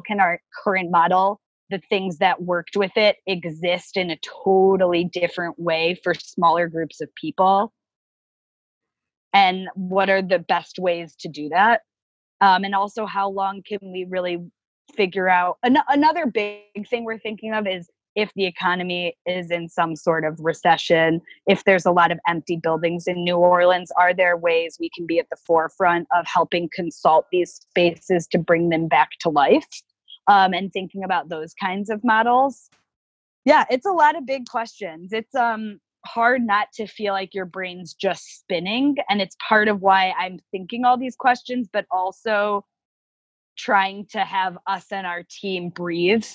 can 0.06 0.20
our 0.20 0.40
current 0.62 0.90
model 0.90 1.40
the 1.70 1.80
things 1.88 2.18
that 2.18 2.42
worked 2.42 2.76
with 2.76 2.92
it 2.96 3.16
exist 3.26 3.96
in 3.96 4.10
a 4.10 4.18
totally 4.18 5.04
different 5.04 5.58
way 5.58 5.98
for 6.02 6.14
smaller 6.14 6.68
groups 6.68 7.00
of 7.00 7.12
people. 7.14 7.72
And 9.32 9.68
what 9.74 10.08
are 10.08 10.22
the 10.22 10.38
best 10.38 10.78
ways 10.78 11.16
to 11.20 11.28
do 11.28 11.48
that? 11.50 11.82
Um, 12.40 12.64
and 12.64 12.74
also 12.74 13.06
how 13.06 13.30
long 13.30 13.62
can 13.66 13.78
we 13.82 14.06
really 14.08 14.46
figure 14.94 15.28
out 15.28 15.58
an- 15.62 15.78
another 15.88 16.26
big 16.26 16.88
thing 16.88 17.04
we're 17.04 17.18
thinking 17.18 17.52
of 17.52 17.66
is 17.66 17.90
if 18.16 18.32
the 18.34 18.46
economy 18.46 19.16
is 19.26 19.50
in 19.50 19.68
some 19.68 19.94
sort 19.94 20.24
of 20.24 20.40
recession, 20.40 21.20
if 21.46 21.64
there's 21.64 21.84
a 21.84 21.90
lot 21.92 22.10
of 22.10 22.18
empty 22.26 22.56
buildings 22.56 23.06
in 23.06 23.22
New 23.22 23.36
Orleans, 23.36 23.92
are 23.98 24.14
there 24.14 24.36
ways 24.36 24.78
we 24.80 24.90
can 24.96 25.06
be 25.06 25.18
at 25.18 25.28
the 25.30 25.36
forefront 25.46 26.08
of 26.16 26.26
helping 26.26 26.68
consult 26.74 27.26
these 27.30 27.52
spaces 27.52 28.26
to 28.28 28.38
bring 28.38 28.70
them 28.70 28.88
back 28.88 29.10
to 29.20 29.28
life 29.28 29.68
um, 30.28 30.54
and 30.54 30.72
thinking 30.72 31.04
about 31.04 31.28
those 31.28 31.52
kinds 31.54 31.90
of 31.90 32.02
models? 32.02 32.70
Yeah, 33.44 33.64
it's 33.70 33.86
a 33.86 33.92
lot 33.92 34.16
of 34.16 34.26
big 34.26 34.46
questions. 34.48 35.12
It's 35.12 35.34
um, 35.34 35.78
hard 36.06 36.42
not 36.42 36.72
to 36.74 36.86
feel 36.86 37.12
like 37.12 37.34
your 37.34 37.44
brain's 37.44 37.92
just 37.92 38.40
spinning. 38.40 38.96
And 39.10 39.20
it's 39.20 39.36
part 39.46 39.68
of 39.68 39.82
why 39.82 40.14
I'm 40.18 40.38
thinking 40.50 40.84
all 40.84 40.96
these 40.96 41.16
questions, 41.16 41.68
but 41.70 41.84
also 41.90 42.64
trying 43.58 44.06
to 44.12 44.20
have 44.20 44.56
us 44.66 44.86
and 44.90 45.06
our 45.06 45.22
team 45.28 45.68
breathe 45.68 46.26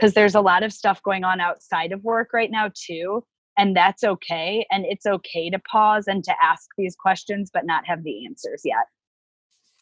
because 0.00 0.14
there's 0.14 0.34
a 0.34 0.40
lot 0.40 0.62
of 0.62 0.72
stuff 0.72 1.02
going 1.02 1.24
on 1.24 1.40
outside 1.40 1.92
of 1.92 2.02
work 2.02 2.32
right 2.32 2.50
now 2.50 2.70
too 2.74 3.22
and 3.58 3.76
that's 3.76 4.02
okay 4.02 4.66
and 4.70 4.86
it's 4.86 5.06
okay 5.06 5.50
to 5.50 5.58
pause 5.58 6.06
and 6.06 6.24
to 6.24 6.32
ask 6.42 6.68
these 6.78 6.96
questions 6.96 7.50
but 7.52 7.66
not 7.66 7.86
have 7.86 8.02
the 8.02 8.24
answers 8.24 8.62
yet. 8.64 8.86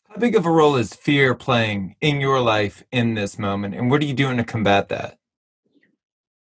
How 0.09 0.17
big 0.17 0.35
of 0.35 0.47
a 0.47 0.51
role 0.51 0.77
is 0.77 0.95
fear 0.95 1.35
playing 1.35 1.95
in 2.01 2.21
your 2.21 2.41
life 2.41 2.83
in 2.91 3.15
this 3.15 3.39
moment 3.39 3.75
and 3.75 3.91
what 3.91 4.03
are 4.03 4.07
you 4.07 4.15
doing 4.15 4.39
to 4.39 4.45
combat 4.45 4.89
that? 4.89 5.19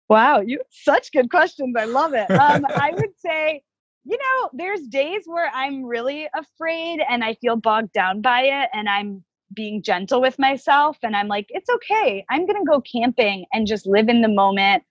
Wow 0.08 0.40
you 0.40 0.60
such 0.70 1.12
good 1.12 1.30
questions 1.30 1.74
i 1.78 1.84
love 1.84 2.14
it. 2.14 2.30
Um, 2.30 2.66
i 2.74 2.90
would 2.92 3.16
say 3.18 3.62
you 4.04 4.18
know 4.18 4.50
there's 4.52 4.82
days 4.88 5.22
where 5.26 5.50
i'm 5.54 5.84
really 5.84 6.28
afraid 6.34 7.00
and 7.08 7.22
i 7.22 7.34
feel 7.34 7.56
bogged 7.56 7.92
down 7.92 8.20
by 8.20 8.42
it 8.42 8.68
and 8.72 8.88
i'm 8.88 9.22
being 9.54 9.82
gentle 9.82 10.20
with 10.20 10.38
myself 10.38 10.96
and 11.02 11.16
I'm 11.16 11.28
like, 11.28 11.46
it's 11.50 11.70
okay. 11.70 12.24
I'm 12.30 12.46
going 12.46 12.58
to 12.58 12.70
go 12.70 12.80
camping 12.80 13.44
and 13.52 13.66
just 13.66 13.86
live 13.86 14.08
in 14.08 14.22
the 14.22 14.28
moment 14.28 14.82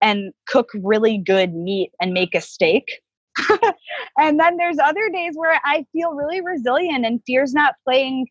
and 0.00 0.32
cook 0.46 0.68
really 0.82 1.18
good 1.18 1.54
meat 1.54 1.90
and 2.00 2.12
make 2.12 2.34
a 2.34 2.40
steak. 2.40 3.00
and 4.18 4.38
then 4.38 4.56
there's 4.56 4.78
other 4.78 5.08
days 5.10 5.32
where 5.34 5.60
I 5.64 5.84
feel 5.92 6.12
really 6.12 6.40
resilient 6.40 7.04
and 7.04 7.20
fear's 7.26 7.52
not 7.52 7.74
playing 7.84 8.26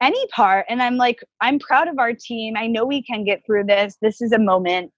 any 0.00 0.26
part. 0.28 0.66
And 0.68 0.82
I'm 0.82 0.96
like, 0.96 1.22
I'm 1.40 1.58
proud 1.58 1.88
of 1.88 1.98
our 1.98 2.12
team. 2.12 2.56
I 2.56 2.66
know 2.66 2.84
we 2.84 3.02
can 3.02 3.24
get 3.24 3.42
through 3.46 3.64
this. 3.64 3.96
This 4.02 4.20
is 4.20 4.32
a 4.32 4.38
moment 4.38 4.92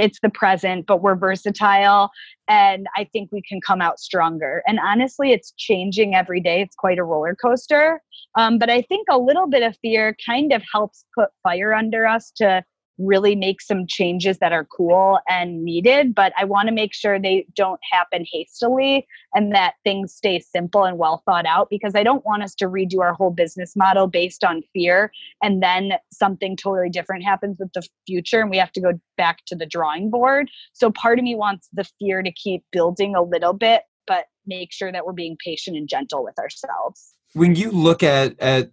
it's 0.00 0.18
the 0.22 0.30
present, 0.30 0.86
but 0.86 1.02
we're 1.02 1.14
versatile. 1.14 2.10
And 2.48 2.86
I 2.96 3.04
think 3.12 3.30
we 3.30 3.42
can 3.42 3.60
come 3.60 3.80
out 3.80 4.00
stronger. 4.00 4.62
And 4.66 4.78
honestly, 4.80 5.32
it's 5.32 5.52
changing 5.56 6.14
every 6.14 6.40
day. 6.40 6.62
It's 6.62 6.74
quite 6.74 6.98
a 6.98 7.04
roller 7.04 7.36
coaster. 7.36 8.00
Um, 8.36 8.58
but 8.58 8.70
I 8.70 8.82
think 8.82 9.06
a 9.10 9.18
little 9.18 9.48
bit 9.48 9.62
of 9.62 9.76
fear 9.82 10.16
kind 10.26 10.52
of 10.52 10.62
helps 10.72 11.04
put 11.16 11.28
fire 11.42 11.74
under 11.74 12.06
us 12.06 12.32
to 12.36 12.64
really 13.00 13.34
make 13.34 13.60
some 13.60 13.86
changes 13.86 14.38
that 14.38 14.52
are 14.52 14.64
cool 14.64 15.18
and 15.28 15.64
needed, 15.64 16.14
but 16.14 16.32
I 16.38 16.44
want 16.44 16.68
to 16.68 16.74
make 16.74 16.94
sure 16.94 17.18
they 17.18 17.46
don't 17.54 17.80
happen 17.90 18.24
hastily 18.30 19.06
and 19.34 19.54
that 19.54 19.74
things 19.84 20.12
stay 20.14 20.40
simple 20.40 20.84
and 20.84 20.98
well 20.98 21.22
thought 21.24 21.46
out 21.46 21.68
because 21.70 21.94
I 21.94 22.02
don't 22.02 22.24
want 22.24 22.42
us 22.42 22.54
to 22.56 22.66
redo 22.66 23.00
our 23.00 23.14
whole 23.14 23.30
business 23.30 23.74
model 23.76 24.06
based 24.06 24.44
on 24.44 24.62
fear 24.72 25.10
and 25.42 25.62
then 25.62 25.92
something 26.12 26.56
totally 26.56 26.90
different 26.90 27.24
happens 27.24 27.58
with 27.58 27.72
the 27.72 27.86
future 28.06 28.40
and 28.40 28.50
we 28.50 28.58
have 28.58 28.72
to 28.72 28.80
go 28.80 28.92
back 29.16 29.38
to 29.46 29.56
the 29.56 29.66
drawing 29.66 30.10
board. 30.10 30.50
So 30.72 30.90
part 30.90 31.18
of 31.18 31.24
me 31.24 31.34
wants 31.34 31.68
the 31.72 31.84
fear 31.98 32.22
to 32.22 32.32
keep 32.32 32.64
building 32.72 33.14
a 33.14 33.22
little 33.22 33.52
bit, 33.52 33.82
but 34.06 34.26
make 34.46 34.72
sure 34.72 34.92
that 34.92 35.06
we're 35.06 35.12
being 35.12 35.36
patient 35.44 35.76
and 35.76 35.88
gentle 35.88 36.24
with 36.24 36.38
ourselves. 36.38 37.14
When 37.32 37.54
you 37.54 37.70
look 37.70 38.02
at 38.02 38.38
at 38.40 38.70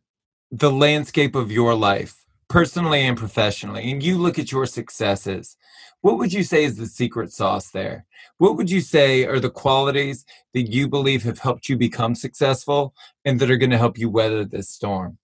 the 0.50 0.72
landscape 0.72 1.36
of 1.36 1.52
your 1.52 1.76
life, 1.76 2.27
personally 2.50 3.02
and 3.02 3.18
professionally, 3.18 3.92
and 3.92 4.02
you 4.02 4.18
look 4.18 4.40
at 4.40 4.52
your 4.52 4.66
successes, 4.66 5.58
what 6.02 6.18
would 6.18 6.32
you 6.32 6.44
say 6.44 6.64
is 6.64 6.78
the 6.78 6.86
secret 6.86 7.34
sauce 7.34 7.72
there? 7.72 8.06
What 8.38 8.56
would 8.56 8.70
you 8.70 8.82
say 8.82 9.26
are 9.26 9.40
the 9.40 9.50
qualities 9.50 10.26
that 10.54 10.72
you 10.72 10.88
believe 10.88 11.24
have 11.24 11.40
helped 11.40 11.68
you 11.68 11.76
become 11.76 12.16
successful 12.16 12.94
and 13.26 13.40
that 13.40 13.52
are 13.52 13.58
going 13.58 13.72
to 13.72 13.78
help 13.78 13.98
you 13.98 14.10
weather 14.10 14.46
this 14.46 14.70
storm? 14.70 15.18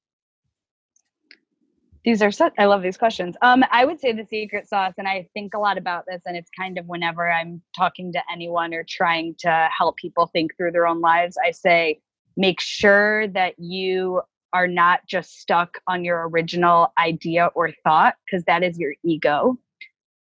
These 2.03 2.21
are 2.21 2.31
such, 2.31 2.53
I 2.57 2.65
love 2.65 2.81
these 2.81 2.97
questions. 2.97 3.38
Um, 3.41 3.63
I 3.71 3.86
would 3.86 3.99
say 3.99 4.12
the 4.12 4.25
secret 4.25 4.67
sauce, 4.67 4.93
and 4.97 5.07
I 5.07 5.29
think 5.33 5.53
a 5.53 5.59
lot 5.59 5.77
about 5.77 6.05
this, 6.05 6.21
and 6.25 6.36
it's 6.36 6.49
kind 6.57 6.77
of 6.77 6.86
whenever 6.86 7.31
I'm 7.31 7.62
talking 7.73 8.12
to 8.12 8.21
anyone 8.29 8.73
or 8.73 8.83
trying 8.83 9.36
to 9.39 9.69
help 9.75 9.95
people 9.95 10.27
think 10.27 10.57
through 10.57 10.73
their 10.73 10.86
own 10.86 10.99
lives, 10.99 11.38
I 11.41 11.51
say, 11.51 12.01
make 12.36 12.59
sure 12.59 13.27
that 13.29 13.53
you 13.57 14.21
are 14.54 14.68
not 14.68 15.02
just 15.08 15.39
stuck 15.39 15.80
on 15.88 16.06
your 16.06 16.30
original 16.30 16.94
idea 16.98 17.50
or 17.56 17.72
thought, 17.84 18.16
because 18.26 18.44
that 18.46 18.63
is 18.63 18.78
your 18.78 18.94
ego. 19.04 19.58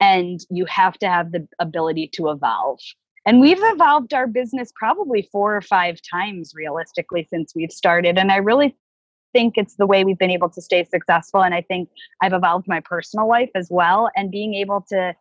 And 0.00 0.40
you 0.50 0.64
have 0.66 0.98
to 0.98 1.08
have 1.08 1.32
the 1.32 1.48
ability 1.58 2.08
to 2.14 2.28
evolve. 2.28 2.78
And 3.26 3.40
we've 3.40 3.58
evolved 3.60 4.14
our 4.14 4.26
business 4.26 4.72
probably 4.74 5.28
four 5.32 5.56
or 5.56 5.60
five 5.60 5.98
times 6.08 6.52
realistically 6.54 7.26
since 7.28 7.52
we've 7.54 7.72
started. 7.72 8.16
And 8.16 8.30
I 8.30 8.36
really 8.36 8.76
think 9.34 9.54
it's 9.56 9.74
the 9.74 9.86
way 9.86 10.04
we've 10.04 10.18
been 10.18 10.30
able 10.30 10.48
to 10.50 10.62
stay 10.62 10.84
successful. 10.84 11.42
And 11.42 11.54
I 11.54 11.62
think 11.62 11.88
I've 12.22 12.32
evolved 12.32 12.66
my 12.68 12.80
personal 12.80 13.28
life 13.28 13.50
as 13.54 13.68
well. 13.70 14.08
And 14.16 14.30
being 14.30 14.54
able 14.54 14.84
to 14.88 15.14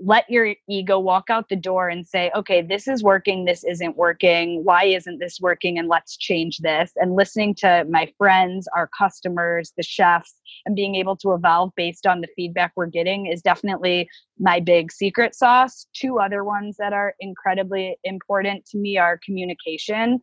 let 0.00 0.28
your 0.30 0.54
ego 0.68 0.98
walk 0.98 1.28
out 1.28 1.48
the 1.48 1.56
door 1.56 1.88
and 1.88 2.06
say, 2.06 2.30
okay, 2.36 2.62
this 2.62 2.86
is 2.86 3.02
working, 3.02 3.44
this 3.44 3.64
isn't 3.64 3.96
working. 3.96 4.64
Why 4.64 4.84
isn't 4.84 5.18
this 5.18 5.40
working? 5.40 5.78
And 5.78 5.88
let's 5.88 6.16
change 6.16 6.58
this. 6.58 6.92
And 6.96 7.16
listening 7.16 7.54
to 7.56 7.84
my 7.88 8.12
friends, 8.16 8.68
our 8.76 8.88
customers, 8.96 9.72
the 9.76 9.82
chefs, 9.82 10.34
and 10.66 10.76
being 10.76 10.94
able 10.94 11.16
to 11.16 11.32
evolve 11.32 11.72
based 11.76 12.06
on 12.06 12.20
the 12.20 12.28
feedback 12.36 12.72
we're 12.76 12.86
getting 12.86 13.26
is 13.26 13.42
definitely 13.42 14.08
my 14.38 14.60
big 14.60 14.92
secret 14.92 15.34
sauce. 15.34 15.86
Two 15.94 16.20
other 16.20 16.44
ones 16.44 16.76
that 16.78 16.92
are 16.92 17.14
incredibly 17.18 17.98
important 18.04 18.64
to 18.66 18.78
me 18.78 18.98
are 18.98 19.18
communication 19.24 20.22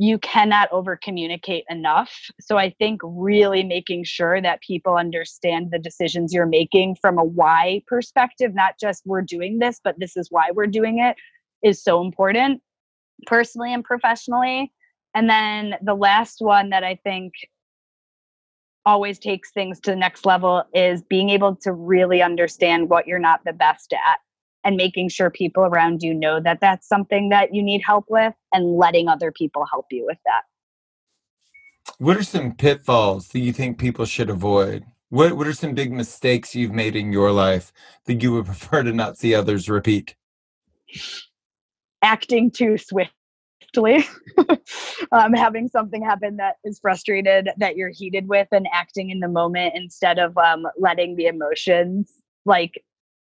you 0.00 0.18
cannot 0.20 0.66
over 0.72 0.96
communicate 0.96 1.64
enough. 1.68 2.10
So 2.40 2.56
I 2.56 2.70
think 2.78 3.02
really 3.04 3.62
making 3.62 4.04
sure 4.04 4.40
that 4.40 4.62
people 4.62 4.96
understand 4.96 5.70
the 5.70 5.78
decisions 5.78 6.32
you're 6.32 6.46
making 6.46 6.96
from 7.02 7.18
a 7.18 7.24
why 7.24 7.82
perspective, 7.86 8.54
not 8.54 8.76
just 8.80 9.02
we're 9.04 9.20
doing 9.20 9.58
this, 9.58 9.78
but 9.84 9.96
this 9.98 10.16
is 10.16 10.28
why 10.30 10.52
we're 10.54 10.66
doing 10.66 11.00
it, 11.00 11.16
is 11.62 11.84
so 11.84 12.00
important 12.00 12.62
personally 13.26 13.74
and 13.74 13.84
professionally. 13.84 14.72
And 15.14 15.28
then 15.28 15.74
the 15.82 15.94
last 15.94 16.36
one 16.38 16.70
that 16.70 16.82
I 16.82 16.98
think 17.04 17.34
always 18.86 19.18
takes 19.18 19.52
things 19.52 19.80
to 19.80 19.90
the 19.90 19.96
next 19.96 20.24
level 20.24 20.64
is 20.72 21.02
being 21.02 21.28
able 21.28 21.56
to 21.56 21.74
really 21.74 22.22
understand 22.22 22.88
what 22.88 23.06
you're 23.06 23.18
not 23.18 23.40
the 23.44 23.52
best 23.52 23.92
at 23.92 24.18
and 24.64 24.76
making 24.76 25.08
sure 25.08 25.30
people 25.30 25.64
around 25.64 26.02
you 26.02 26.14
know 26.14 26.40
that 26.40 26.60
that's 26.60 26.86
something 26.86 27.28
that 27.30 27.54
you 27.54 27.62
need 27.62 27.82
help 27.84 28.04
with 28.08 28.34
and 28.52 28.76
letting 28.76 29.08
other 29.08 29.32
people 29.32 29.64
help 29.70 29.86
you 29.90 30.04
with 30.06 30.18
that. 30.26 30.42
What 31.98 32.16
are 32.16 32.22
some 32.22 32.54
pitfalls 32.54 33.28
that 33.28 33.40
you 33.40 33.52
think 33.52 33.78
people 33.78 34.04
should 34.04 34.30
avoid? 34.30 34.84
What 35.08 35.36
what 35.36 35.46
are 35.46 35.52
some 35.52 35.74
big 35.74 35.92
mistakes 35.92 36.54
you've 36.54 36.72
made 36.72 36.96
in 36.96 37.12
your 37.12 37.32
life 37.32 37.72
that 38.04 38.22
you 38.22 38.32
would 38.32 38.46
prefer 38.46 38.82
to 38.82 38.92
not 38.92 39.18
see 39.18 39.34
others 39.34 39.68
repeat? 39.68 40.14
Acting 42.02 42.50
too 42.50 42.78
swiftly. 42.78 44.04
um, 45.12 45.32
having 45.32 45.68
something 45.68 46.02
happen 46.02 46.36
that 46.36 46.56
is 46.64 46.80
frustrated 46.80 47.50
that 47.58 47.76
you're 47.76 47.90
heated 47.90 48.26
with 48.26 48.48
and 48.50 48.66
acting 48.72 49.10
in 49.10 49.20
the 49.20 49.28
moment 49.28 49.74
instead 49.76 50.18
of 50.18 50.36
um, 50.38 50.66
letting 50.78 51.14
the 51.16 51.26
emotions 51.26 52.12
like 52.44 52.82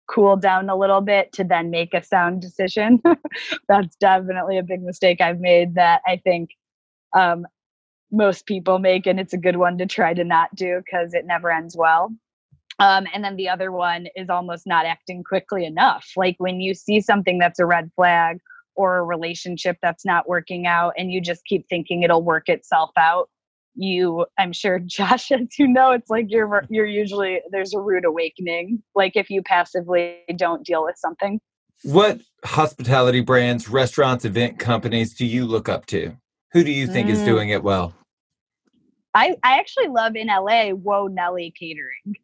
cool 0.08 0.36
down 0.36 0.68
a 0.68 0.76
little 0.76 1.00
bit 1.00 1.32
to 1.32 1.44
then 1.44 1.70
make 1.70 1.94
a 1.94 2.02
sound 2.02 2.40
decision. 2.40 3.00
That's 3.68 3.96
definitely 3.96 4.58
a 4.58 4.62
big 4.62 4.82
mistake 4.82 5.20
I've 5.20 5.40
made 5.40 5.74
that 5.76 6.02
I 6.06 6.16
think 6.16 6.50
um, 7.14 7.46
most 8.10 8.46
people 8.46 8.78
make, 8.78 9.06
and 9.06 9.18
it's 9.18 9.32
a 9.32 9.38
good 9.38 9.56
one 9.56 9.78
to 9.78 9.86
try 9.86 10.14
to 10.14 10.24
not 10.24 10.54
do 10.54 10.82
because 10.84 11.14
it 11.14 11.26
never 11.26 11.50
ends 11.50 11.76
well. 11.76 12.12
Um, 12.78 13.06
and 13.12 13.22
then 13.22 13.36
the 13.36 13.48
other 13.48 13.70
one 13.70 14.06
is 14.16 14.28
almost 14.28 14.66
not 14.66 14.86
acting 14.86 15.22
quickly 15.24 15.64
enough. 15.64 16.10
Like 16.16 16.36
when 16.38 16.60
you 16.60 16.74
see 16.74 17.00
something 17.00 17.38
that's 17.38 17.58
a 17.58 17.66
red 17.66 17.90
flag 17.94 18.38
or 18.74 18.98
a 18.98 19.04
relationship 19.04 19.76
that's 19.82 20.04
not 20.04 20.28
working 20.28 20.66
out, 20.66 20.94
and 20.96 21.12
you 21.12 21.20
just 21.20 21.44
keep 21.44 21.68
thinking 21.68 22.02
it'll 22.02 22.22
work 22.22 22.48
itself 22.48 22.90
out, 22.98 23.28
you 23.74 24.26
i'm 24.38 24.52
sure 24.52 24.78
josh 24.86 25.30
as 25.32 25.58
you 25.58 25.66
know 25.66 25.92
it's 25.92 26.10
like 26.10 26.26
you're 26.28 26.64
you're 26.68 26.86
usually 26.86 27.40
there's 27.50 27.72
a 27.74 27.80
rude 27.80 28.04
awakening 28.04 28.82
like 28.94 29.16
if 29.16 29.30
you 29.30 29.42
passively 29.42 30.18
don't 30.36 30.64
deal 30.64 30.84
with 30.84 30.96
something. 30.96 31.40
What 31.84 32.20
hospitality 32.44 33.20
brands 33.20 33.68
restaurants 33.68 34.24
event 34.24 34.58
companies 34.58 35.14
do 35.14 35.26
you 35.26 35.44
look 35.44 35.68
up 35.68 35.86
to? 35.86 36.16
Who 36.52 36.62
do 36.62 36.70
you 36.70 36.86
think 36.86 37.08
mm. 37.08 37.12
is 37.12 37.22
doing 37.22 37.48
it 37.48 37.62
well? 37.62 37.94
I 39.14 39.36
i 39.42 39.58
actually 39.58 39.88
love 39.88 40.16
in 40.16 40.28
la 40.28 40.70
whoa 40.70 41.08
nelly 41.08 41.52
catering. 41.58 42.16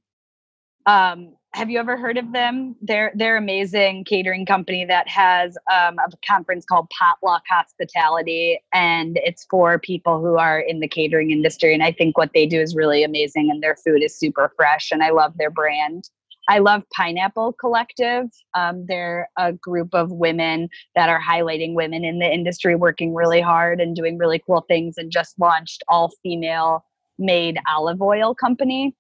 Um 0.87 1.35
have 1.55 1.71
you 1.71 1.79
ever 1.79 1.97
heard 1.97 2.19
of 2.19 2.33
them? 2.33 2.77
They're 2.83 3.13
they're 3.15 3.37
amazing 3.37 4.05
catering 4.05 4.45
company 4.45 4.85
that 4.85 5.09
has 5.09 5.57
um, 5.73 5.99
a 5.99 6.11
conference 6.27 6.65
called 6.67 6.91
Potluck 6.91 7.43
Hospitality, 7.49 8.61
and 8.73 9.19
it's 9.25 9.47
for 9.49 9.79
people 9.79 10.21
who 10.21 10.37
are 10.37 10.61
in 10.61 10.81
the 10.81 10.89
catering 10.89 11.31
industry. 11.31 11.73
And 11.73 11.83
I 11.83 11.93
think 11.93 12.19
what 12.19 12.33
they 12.35 12.47
do 12.47 12.61
is 12.61 12.77
really 12.77 13.03
amazing, 13.03 13.51
and 13.51 13.63
their 13.63 13.77
food 13.77 14.03
is 14.03 14.19
super 14.19 14.53
fresh, 14.57 14.91
and 14.93 15.03
I 15.03 15.11
love 15.11 15.35
their 15.39 15.51
brand. 15.51 16.11
I 16.51 16.61
love 16.61 16.83
Pineapple 16.95 17.55
Collective. 17.55 18.27
Um, 18.55 18.87
they're 18.87 19.29
a 19.37 19.53
group 19.53 19.95
of 19.95 20.11
women 20.11 20.69
that 20.95 21.11
are 21.11 21.21
highlighting 21.21 21.75
women 21.75 22.05
in 22.05 22.19
the 22.19 22.31
industry, 22.31 22.75
working 22.75 23.15
really 23.15 23.41
hard 23.41 23.81
and 23.81 23.97
doing 23.97 24.19
really 24.19 24.43
cool 24.47 24.65
things, 24.69 24.99
and 24.99 25.11
just 25.11 25.39
launched 25.39 25.83
all 25.89 26.13
female 26.23 26.85
made 27.19 27.59
olive 27.69 28.01
oil 28.03 28.35
company, 28.35 28.95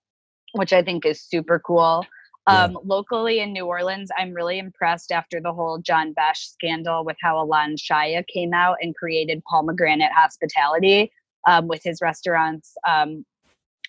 which 0.53 0.73
I 0.73 0.83
think 0.83 1.05
is 1.05 1.23
super 1.23 1.59
cool. 1.59 2.05
Um, 2.49 2.73
yeah. 2.73 2.79
Locally 2.85 3.41
in 3.41 3.53
New 3.53 3.67
Orleans, 3.67 4.11
I'm 4.17 4.33
really 4.33 4.59
impressed 4.59 5.13
after 5.13 5.39
the 5.41 5.53
whole 5.53 5.79
John 5.79 6.15
Besh 6.15 6.49
scandal 6.49 7.05
with 7.05 7.17
how 7.21 7.39
Alon 7.39 7.77
Shaya 7.77 8.27
came 8.27 8.55
out 8.55 8.79
and 8.81 8.97
created 8.97 9.43
Pomegranate 9.45 10.13
Hospitality 10.13 11.13
um, 11.47 11.69
with 11.69 11.83
his 11.85 12.01
restaurants 12.01 12.75
um, 12.89 13.25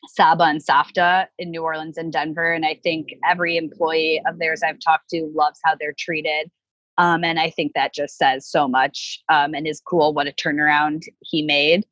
Saba 0.08 0.44
and 0.44 0.62
Safta 0.62 1.28
in 1.38 1.52
New 1.52 1.64
Orleans 1.64 1.98
and 1.98 2.12
Denver. 2.12 2.52
And 2.52 2.66
I 2.66 2.80
think 2.84 3.14
every 3.28 3.56
employee 3.56 4.22
of 4.28 4.40
theirs 4.40 4.62
I've 4.62 4.80
talked 4.80 5.10
to 5.12 5.32
loves 5.34 5.60
how 5.64 5.76
they're 5.80 5.96
treated. 5.98 6.52
Um, 6.98 7.24
and 7.24 7.40
I 7.40 7.50
think 7.50 7.72
that 7.76 7.94
just 7.94 8.18
says 8.18 8.46
so 8.46 8.68
much 8.68 9.22
um, 9.30 9.54
and 9.54 9.66
is 9.66 9.80
cool 9.80 10.14
what 10.14 10.28
a 10.28 10.34
turnaround 10.34 11.04
he 11.22 11.42
made. 11.44 11.86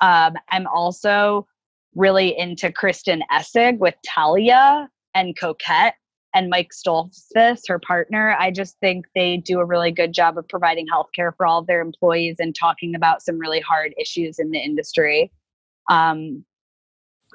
Um, 0.00 0.34
I'm 0.50 0.66
also 0.68 1.46
really 1.94 2.38
into 2.38 2.72
Kristen 2.72 3.22
Essig 3.30 3.76
with 3.78 3.94
Thalia 4.06 4.88
and 5.14 5.38
Coquette 5.38 5.94
and 6.34 6.50
Mike 6.50 6.70
Stoltzfus, 6.72 7.62
her 7.68 7.78
partner. 7.78 8.36
I 8.38 8.50
just 8.50 8.78
think 8.80 9.06
they 9.14 9.38
do 9.38 9.60
a 9.60 9.64
really 9.64 9.90
good 9.90 10.12
job 10.12 10.38
of 10.38 10.48
providing 10.48 10.86
healthcare 10.86 11.34
for 11.36 11.46
all 11.46 11.60
of 11.60 11.66
their 11.66 11.80
employees 11.80 12.36
and 12.38 12.54
talking 12.54 12.94
about 12.94 13.22
some 13.22 13.38
really 13.38 13.60
hard 13.60 13.94
issues 13.98 14.38
in 14.38 14.50
the 14.50 14.58
industry. 14.58 15.32
Um, 15.88 16.44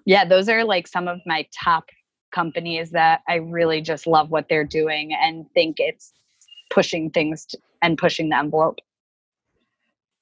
yeah, 0.06 0.26
those 0.26 0.48
are 0.50 0.64
like 0.64 0.88
some 0.88 1.08
of 1.08 1.20
my 1.26 1.48
top 1.64 1.86
companies 2.32 2.92
that 2.92 3.22
I 3.28 3.36
really 3.36 3.82
just 3.82 4.08
love 4.08 4.30
what 4.30 4.48
they're 4.50 4.64
doing 4.64 5.14
and 5.14 5.46
think 5.54 5.78
it's 5.80 6.14
pushing 6.70 7.10
things 7.10 7.48
and 7.82 7.98
pushing 7.98 8.30
the 8.30 8.38
envelope. 8.38 8.80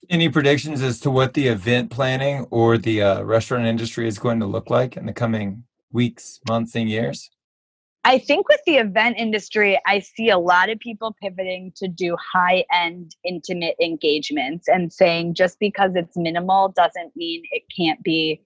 Any 0.10 0.30
predictions 0.30 0.82
as 0.82 1.00
to 1.02 1.12
what 1.12 1.34
the 1.34 1.48
event 1.48 1.90
planning 1.90 2.48
or 2.50 2.78
the 2.78 3.02
uh, 3.02 3.24
restaurant 3.24 3.66
industry 3.66 4.08
is 4.08 4.20
going 4.20 4.40
to 4.40 4.46
look 4.46 4.70
like 4.70 4.98
in 4.98 5.06
the 5.06 5.14
coming 5.14 5.64
weeks, 5.92 6.40
months, 6.48 6.76
and 6.76 6.90
years? 6.90 7.30
I 8.04 8.18
think 8.18 8.50
with 8.50 8.62
the 8.66 8.78
event 8.78 9.18
industry, 9.20 9.80
I 9.86 10.00
see 10.00 10.30
a 10.30 10.40
lot 10.40 10.70
of 10.70 10.80
people 10.80 11.16
pivoting 11.22 11.72
to 11.76 11.88
do 11.88 12.18
high 12.34 12.66
end, 12.74 13.16
intimate 13.24 13.76
engagements 13.80 14.68
and 14.68 14.92
saying 14.92 15.36
just 15.36 15.60
because 15.60 15.92
it's 15.96 16.18
minimal 16.18 16.70
doesn't 16.70 17.16
mean 17.16 17.44
it 17.52 17.64
can't 17.76 18.02
be 18.02 18.42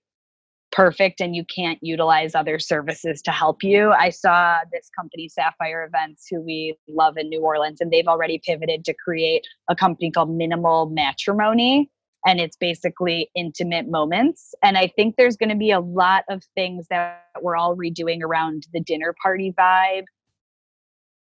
perfect 0.73 1.21
and 1.21 1.37
you 1.37 1.45
can't 1.45 1.79
utilize 1.81 2.35
other 2.35 2.59
services 2.59 3.21
to 3.21 3.31
help 3.31 3.63
you. 3.63 3.91
I 3.91 4.09
saw 4.09 4.57
this 4.73 4.89
company, 4.93 5.29
Sapphire 5.29 5.85
Events, 5.85 6.27
who 6.29 6.41
we 6.41 6.75
love 6.89 7.15
in 7.17 7.29
New 7.29 7.39
Orleans, 7.39 7.79
and 7.79 7.91
they've 7.91 8.07
already 8.07 8.41
pivoted 8.45 8.83
to 8.83 8.93
create 8.93 9.47
a 9.69 9.75
company 9.75 10.11
called 10.11 10.35
Minimal 10.35 10.89
Matrimony 10.89 11.89
and 12.25 12.39
it's 12.39 12.57
basically 12.57 13.29
intimate 13.35 13.87
moments. 13.87 14.55
And 14.63 14.77
I 14.77 14.87
think 14.87 15.15
there's 15.15 15.37
going 15.37 15.49
to 15.49 15.55
be 15.55 15.71
a 15.71 15.79
lot 15.79 16.23
of 16.29 16.43
things 16.55 16.87
that 16.89 17.23
we're 17.41 17.55
all 17.55 17.77
redoing 17.77 18.21
around 18.23 18.65
the 18.73 18.79
dinner 18.79 19.13
party 19.21 19.53
vibe, 19.57 20.05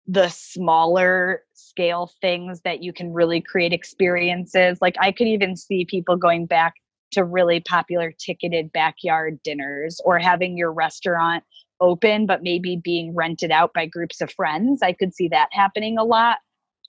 the 0.07 0.29
smaller 0.29 1.43
scale 1.55 2.11
things 2.21 2.61
that 2.63 2.83
you 2.83 2.93
can 2.93 3.13
really 3.13 3.41
create 3.41 3.73
experiences. 3.73 4.79
Like 4.83 4.97
I 5.01 5.11
could 5.11 5.29
even 5.29 5.57
see 5.57 5.87
people 5.87 6.17
going 6.17 6.47
back 6.47 6.75
to 7.13 7.25
really 7.25 7.61
popular 7.61 8.13
ticketed 8.19 8.71
backyard 8.73 9.41
dinners 9.43 10.01
or 10.05 10.19
having 10.19 10.57
your 10.57 10.73
restaurant 10.73 11.43
open 11.81 12.27
but 12.27 12.43
maybe 12.43 12.77
being 12.77 13.15
rented 13.15 13.51
out 13.51 13.73
by 13.73 13.87
groups 13.87 14.21
of 14.21 14.31
friends. 14.33 14.83
I 14.83 14.93
could 14.93 15.15
see 15.15 15.29
that 15.29 15.49
happening 15.51 15.97
a 15.97 16.05
lot. 16.05 16.39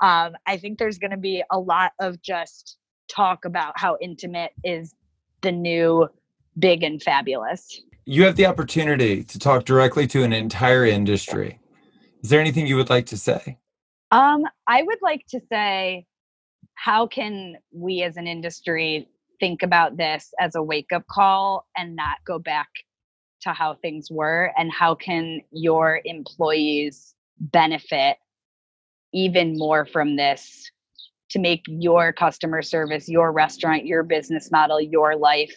Um, 0.01 0.33
I 0.45 0.57
think 0.57 0.79
there's 0.79 0.97
going 0.97 1.11
to 1.11 1.17
be 1.17 1.43
a 1.49 1.59
lot 1.59 1.93
of 1.99 2.21
just 2.21 2.77
talk 3.11 3.45
about 3.45 3.77
how 3.77 3.97
intimate 4.01 4.51
is 4.63 4.95
the 5.41 5.51
new 5.51 6.07
big 6.57 6.83
and 6.83 7.01
fabulous. 7.01 7.81
You 8.05 8.23
have 8.23 8.35
the 8.35 8.45
opportunity 8.45 9.23
to 9.23 9.39
talk 9.39 9.65
directly 9.65 10.07
to 10.07 10.23
an 10.23 10.33
entire 10.33 10.85
industry. 10.85 11.59
Is 12.23 12.29
there 12.29 12.39
anything 12.39 12.67
you 12.67 12.75
would 12.75 12.89
like 12.89 13.05
to 13.07 13.17
say? 13.17 13.57
Um, 14.11 14.43
I 14.67 14.83
would 14.83 14.99
like 15.01 15.25
to 15.27 15.39
say, 15.51 16.05
how 16.75 17.07
can 17.07 17.55
we 17.71 18.03
as 18.03 18.17
an 18.17 18.27
industry 18.27 19.07
think 19.39 19.63
about 19.63 19.97
this 19.97 20.33
as 20.39 20.55
a 20.55 20.63
wake 20.63 20.91
up 20.91 21.05
call 21.07 21.65
and 21.77 21.95
not 21.95 22.17
go 22.25 22.39
back 22.39 22.67
to 23.41 23.53
how 23.53 23.75
things 23.75 24.09
were? 24.11 24.51
And 24.57 24.71
how 24.71 24.95
can 24.95 25.41
your 25.51 26.01
employees 26.05 27.15
benefit 27.39 28.17
even 29.13 29.57
more 29.57 29.85
from 29.85 30.15
this 30.15 30.71
to 31.31 31.39
make 31.39 31.63
your 31.67 32.13
customer 32.13 32.61
service, 32.61 33.09
your 33.09 33.31
restaurant, 33.31 33.85
your 33.85 34.03
business 34.03 34.51
model, 34.51 34.79
your 34.79 35.15
life 35.15 35.53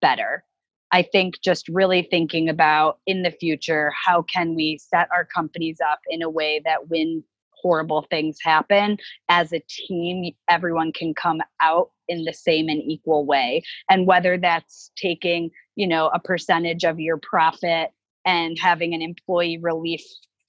better. 0.00 0.44
I 0.92 1.02
think 1.02 1.34
just 1.42 1.68
really 1.68 2.02
thinking 2.02 2.48
about 2.48 2.98
in 3.06 3.22
the 3.22 3.30
future, 3.30 3.92
how 4.06 4.22
can 4.22 4.54
we 4.54 4.78
set 4.78 5.08
our 5.12 5.24
companies 5.24 5.78
up 5.80 5.98
in 6.08 6.22
a 6.22 6.30
way 6.30 6.62
that 6.64 6.88
when 6.88 7.24
horrible 7.64 8.06
things 8.10 8.36
happen, 8.42 8.98
as 9.28 9.52
a 9.52 9.62
team, 9.68 10.32
everyone 10.48 10.92
can 10.92 11.14
come 11.14 11.40
out 11.60 11.90
in 12.08 12.24
the 12.24 12.32
same 12.32 12.68
and 12.68 12.82
equal 12.82 13.24
way. 13.24 13.62
And 13.88 14.06
whether 14.06 14.36
that's 14.36 14.90
taking, 14.96 15.50
you 15.74 15.86
know, 15.86 16.08
a 16.08 16.20
percentage 16.20 16.84
of 16.84 17.00
your 17.00 17.16
profit 17.16 17.90
and 18.26 18.58
having 18.60 18.94
an 18.94 19.00
employee 19.00 19.58
relief 19.60 20.02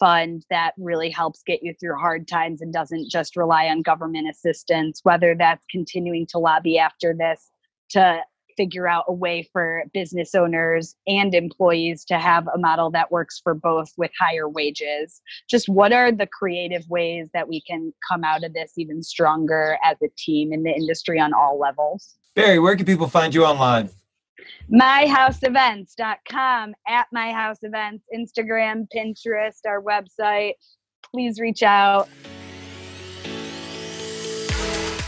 fund 0.05 0.45
that 0.51 0.73
really 0.77 1.09
helps 1.09 1.41
get 1.47 1.63
you 1.63 1.73
through 1.79 1.97
hard 1.97 2.27
times 2.27 2.61
and 2.61 2.71
doesn't 2.71 3.09
just 3.09 3.35
rely 3.35 3.65
on 3.65 3.81
government 3.81 4.29
assistance, 4.29 4.99
whether 5.01 5.33
that's 5.33 5.65
continuing 5.71 6.27
to 6.27 6.37
lobby 6.37 6.77
after 6.77 7.15
this 7.17 7.49
to 7.89 8.19
figure 8.55 8.87
out 8.87 9.03
a 9.07 9.13
way 9.13 9.49
for 9.51 9.83
business 9.93 10.35
owners 10.35 10.95
and 11.07 11.33
employees 11.33 12.05
to 12.05 12.19
have 12.19 12.47
a 12.53 12.57
model 12.59 12.91
that 12.91 13.11
works 13.11 13.41
for 13.43 13.55
both 13.55 13.91
with 13.97 14.11
higher 14.19 14.47
wages. 14.47 15.21
Just 15.49 15.67
what 15.67 15.91
are 15.91 16.11
the 16.11 16.27
creative 16.27 16.87
ways 16.87 17.27
that 17.33 17.49
we 17.49 17.59
can 17.61 17.91
come 18.07 18.23
out 18.23 18.43
of 18.43 18.53
this 18.53 18.73
even 18.77 19.01
stronger 19.01 19.77
as 19.83 19.97
a 20.03 20.07
team 20.17 20.53
in 20.53 20.61
the 20.61 20.71
industry 20.71 21.19
on 21.19 21.33
all 21.33 21.59
levels? 21.59 22.15
Barrie, 22.35 22.59
where 22.59 22.75
can 22.75 22.85
people 22.85 23.07
find 23.07 23.33
you 23.33 23.43
online? 23.43 23.89
myhouseevents.com 24.71 26.75
at 26.87 27.07
myhouseevents 27.13 28.01
instagram 28.15 28.87
pinterest 28.95 29.65
our 29.65 29.81
website. 29.81 30.53
Please 31.03 31.39
reach 31.39 31.63
out. 31.63 32.07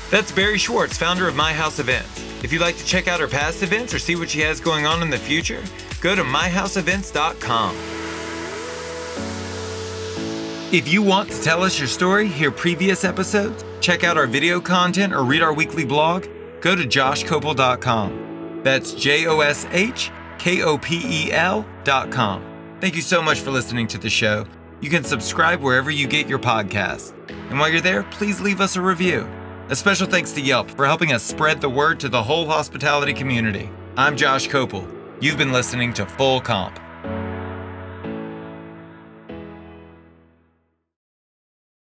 That's 0.09 0.31
barrie 0.31 0.57
schwartz 0.57 0.97
founder 0.97 1.27
of 1.27 1.35
my 1.35 1.53
house 1.53 1.79
events. 1.79 2.23
If 2.43 2.53
you'd 2.53 2.61
like 2.61 2.77
to 2.77 2.85
check 2.85 3.07
out 3.07 3.19
her 3.19 3.27
past 3.27 3.63
events 3.63 3.93
or 3.93 3.99
see 3.99 4.15
what 4.15 4.29
she 4.29 4.41
has 4.41 4.59
going 4.59 4.85
on 4.85 5.01
in 5.01 5.09
the 5.09 5.17
future 5.17 5.63
go 6.01 6.15
to 6.15 6.23
myhouseevents.com 6.23 7.75
if 10.71 10.87
you 10.87 11.01
want 11.01 11.29
to 11.29 11.41
tell 11.41 11.63
us 11.63 11.79
your 11.79 11.87
story 11.87 12.27
hear 12.27 12.51
previous 12.51 13.03
episodes 13.03 13.63
check 13.79 14.03
out 14.03 14.17
our 14.17 14.27
video 14.27 14.59
content 14.59 15.13
or 15.13 15.23
read 15.23 15.41
our 15.41 15.53
weekly 15.53 15.85
blog 15.85 16.27
go 16.61 16.75
to 16.75 16.83
joshkopel.com 16.83 18.26
that's 18.63 18.93
J 18.93 19.27
O 19.27 19.39
S 19.39 19.65
H 19.71 20.11
K 20.37 20.61
O 20.63 20.77
P 20.77 21.01
E 21.03 21.31
L 21.31 21.65
dot 21.83 22.11
com. 22.11 22.43
Thank 22.79 22.95
you 22.95 23.01
so 23.01 23.21
much 23.21 23.39
for 23.39 23.51
listening 23.51 23.87
to 23.87 23.97
the 23.97 24.09
show. 24.09 24.45
You 24.81 24.89
can 24.89 25.03
subscribe 25.03 25.61
wherever 25.61 25.89
you 25.89 26.07
get 26.07 26.27
your 26.27 26.39
podcasts. 26.39 27.13
And 27.49 27.59
while 27.59 27.69
you're 27.69 27.81
there, 27.81 28.03
please 28.03 28.39
leave 28.39 28.61
us 28.61 28.75
a 28.75 28.81
review. 28.81 29.27
A 29.69 29.75
special 29.75 30.07
thanks 30.07 30.31
to 30.33 30.41
Yelp 30.41 30.69
for 30.69 30.85
helping 30.85 31.11
us 31.11 31.23
spread 31.23 31.59
the 31.59 31.69
word 31.69 31.99
to 31.99 32.09
the 32.09 32.21
whole 32.21 32.45
hospitality 32.45 33.13
community. 33.13 33.69
I'm 33.97 34.15
Josh 34.15 34.47
Kopel. 34.47 34.87
You've 35.19 35.37
been 35.37 35.51
listening 35.51 35.93
to 35.93 36.05
Full 36.05 36.39
Comp. 36.39 36.79